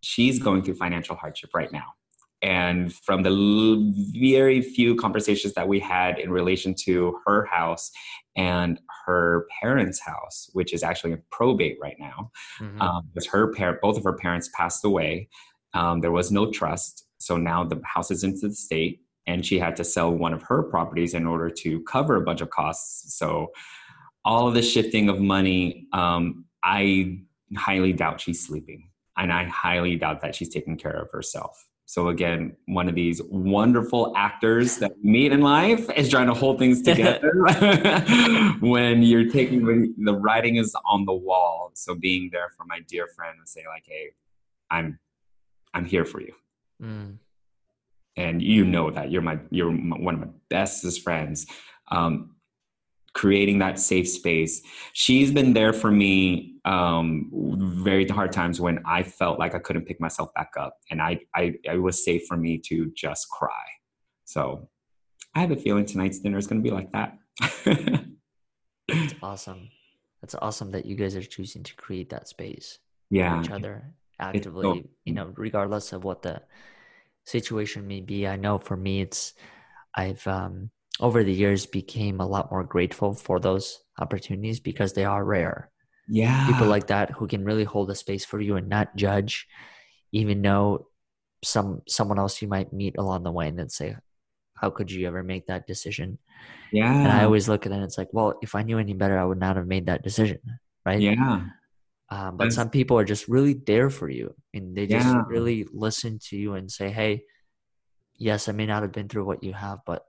[0.00, 1.92] she's going through financial hardship right now
[2.40, 7.90] And from the l- very few conversations that we had in relation to her house
[8.36, 12.30] and her parents' house, which is actually in probate right now,
[12.60, 12.80] mm-hmm.
[12.80, 15.28] um, because her parent, both of her parents passed away.
[15.74, 19.58] Um, there was no trust, so now the house is into the state, and she
[19.58, 23.18] had to sell one of her properties in order to cover a bunch of costs.
[23.18, 23.48] So
[24.24, 27.18] all of the shifting of money, um, I
[27.56, 31.67] highly doubt she's sleeping, and I highly doubt that she's taking care of herself.
[31.88, 36.34] So again, one of these wonderful actors that we meet in life is trying to
[36.34, 37.32] hold things together
[38.60, 41.70] when you're taking when the writing is on the wall.
[41.72, 44.10] So being there for my dear friend and say like, "Hey,
[44.70, 44.98] I'm,
[45.72, 46.34] I'm here for you,"
[46.82, 47.16] mm.
[48.18, 51.46] and you know that you're my you're one of my bestest friends.
[51.90, 52.36] Um,
[53.14, 54.62] creating that safe space.
[54.92, 57.30] She's been there for me um,
[57.82, 61.20] very hard times when I felt like I couldn't pick myself back up, and I,
[61.34, 63.64] I it was safe for me to just cry.
[64.24, 64.68] So
[65.34, 67.16] I have a feeling tonight's dinner is going to be like that.
[68.88, 69.68] That's awesome.
[70.20, 72.78] That's awesome that you guys are choosing to create that space
[73.10, 73.36] yeah.
[73.36, 74.84] for each other actively.
[75.04, 76.42] you know, regardless of what the
[77.24, 78.26] situation may be.
[78.26, 79.34] I know for me, it's
[79.94, 80.70] I've um,
[81.00, 85.70] over the years became a lot more grateful for those opportunities because they are rare.
[86.08, 86.46] Yeah.
[86.46, 89.46] People like that who can really hold a space for you and not judge,
[90.12, 90.88] even though
[91.44, 93.96] some someone else you might meet along the way and then say,
[94.54, 96.18] How could you ever make that decision?
[96.72, 96.92] Yeah.
[96.92, 99.18] And I always look at it and it's like, well, if I knew any better,
[99.18, 100.38] I would not have made that decision.
[100.84, 101.00] Right.
[101.00, 101.42] Yeah.
[102.10, 102.56] Um, but That's...
[102.56, 105.22] some people are just really there for you and they just yeah.
[105.26, 107.24] really listen to you and say, Hey,
[108.16, 110.02] yes, I may not have been through what you have, but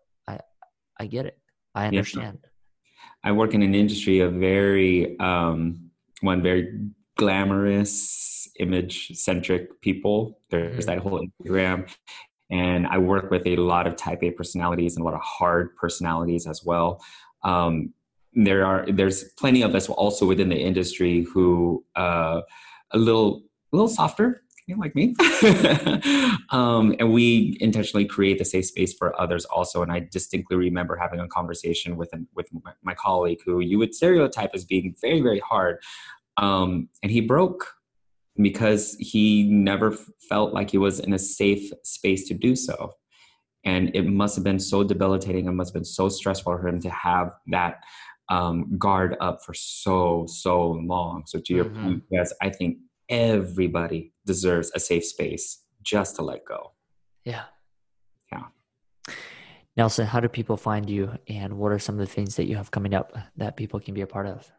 [0.99, 1.37] I get it.
[1.73, 2.39] I understand.
[3.23, 5.89] I work in an industry of very um,
[6.21, 6.79] one very
[7.17, 10.39] glamorous, image centric people.
[10.49, 11.89] There's that whole Instagram,
[12.49, 15.75] and I work with a lot of Type A personalities and a lot of hard
[15.75, 17.01] personalities as well.
[17.43, 17.93] Um,
[18.33, 22.41] there are there's plenty of us also within the industry who uh,
[22.91, 24.43] a little a little softer
[24.77, 25.15] like me.
[26.49, 29.81] um, and we intentionally create the safe space for others also.
[29.81, 33.79] And I distinctly remember having a conversation with an, with my, my, colleague who you
[33.79, 35.77] would stereotype as being very, very hard.
[36.37, 37.73] Um, and he broke
[38.41, 39.91] because he never
[40.29, 42.93] felt like he was in a safe space to do so.
[43.65, 45.47] And it must have been so debilitating.
[45.47, 47.81] It must have been so stressful for him to have that
[48.29, 51.23] um, guard up for so, so long.
[51.25, 51.83] So to your mm-hmm.
[51.83, 52.77] point, yes, I think
[53.09, 56.73] everybody deserves a safe space just to let go.
[57.25, 57.45] Yeah.
[58.31, 58.43] Yeah.
[59.75, 62.55] Nelson, how do people find you and what are some of the things that you
[62.57, 64.51] have coming up that people can be a part of?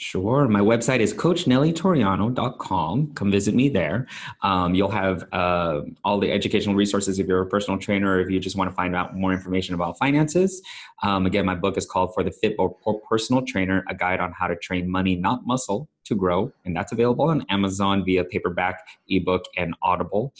[0.00, 0.46] Sure.
[0.46, 3.14] My website is coachnellytoriano.com.
[3.14, 4.06] Come visit me there.
[4.42, 8.30] Um, you'll have uh, all the educational resources if you're a personal trainer or if
[8.30, 10.62] you just want to find out more information about finances.
[11.02, 12.76] Um, again, my book is called For the Fit or
[13.08, 16.52] Personal Trainer A Guide on How to Train Money, Not Muscle, to Grow.
[16.64, 20.32] And that's available on Amazon via paperback, ebook, and Audible.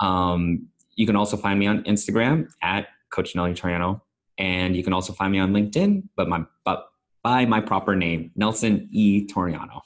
[0.00, 3.54] Um, you can also find me on Instagram at Coach Nelly.
[4.38, 6.91] And you can also find me on LinkedIn, but my but
[7.22, 9.26] by my proper name, Nelson E.
[9.26, 9.80] Toriano.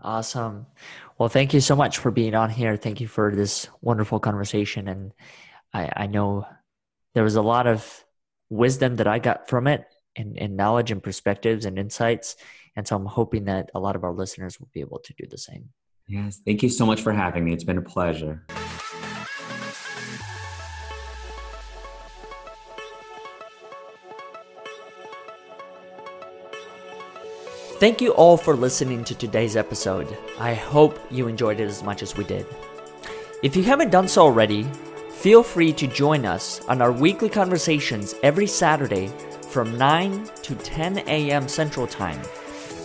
[0.00, 0.66] Awesome.
[1.18, 2.76] Well, thank you so much for being on here.
[2.76, 4.88] Thank you for this wonderful conversation.
[4.88, 5.12] And
[5.72, 6.46] I, I know
[7.14, 8.04] there was a lot of
[8.50, 9.84] wisdom that I got from it
[10.16, 12.36] and, and knowledge and perspectives and insights.
[12.74, 15.26] And so I'm hoping that a lot of our listeners will be able to do
[15.30, 15.68] the same.
[16.08, 16.40] Yes.
[16.44, 17.52] Thank you so much for having me.
[17.52, 18.44] It's been a pleasure.
[27.82, 30.16] Thank you all for listening to today's episode.
[30.38, 32.46] I hope you enjoyed it as much as we did.
[33.42, 34.68] If you haven't done so already,
[35.10, 39.08] feel free to join us on our weekly conversations every Saturday
[39.48, 41.48] from 9 to 10 a.m.
[41.48, 42.22] Central Time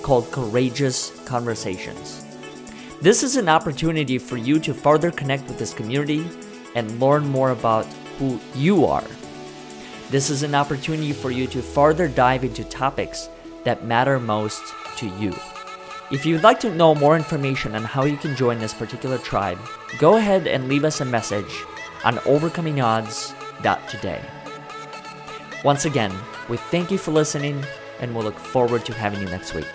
[0.02, 2.26] called Courageous Conversations.
[3.00, 6.26] This is an opportunity for you to further connect with this community
[6.74, 7.86] and learn more about
[8.18, 9.06] who you are.
[10.10, 13.30] This is an opportunity for you to further dive into topics
[13.64, 14.62] that matter most
[14.97, 15.34] to you.
[16.10, 19.60] If you'd like to know more information on how you can join this particular tribe,
[19.99, 21.66] go ahead and leave us a message
[22.03, 24.22] on overcomingodds.today.
[25.64, 26.14] Once again,
[26.47, 27.64] we thank you for listening
[27.99, 29.68] and we'll look forward to having you next week.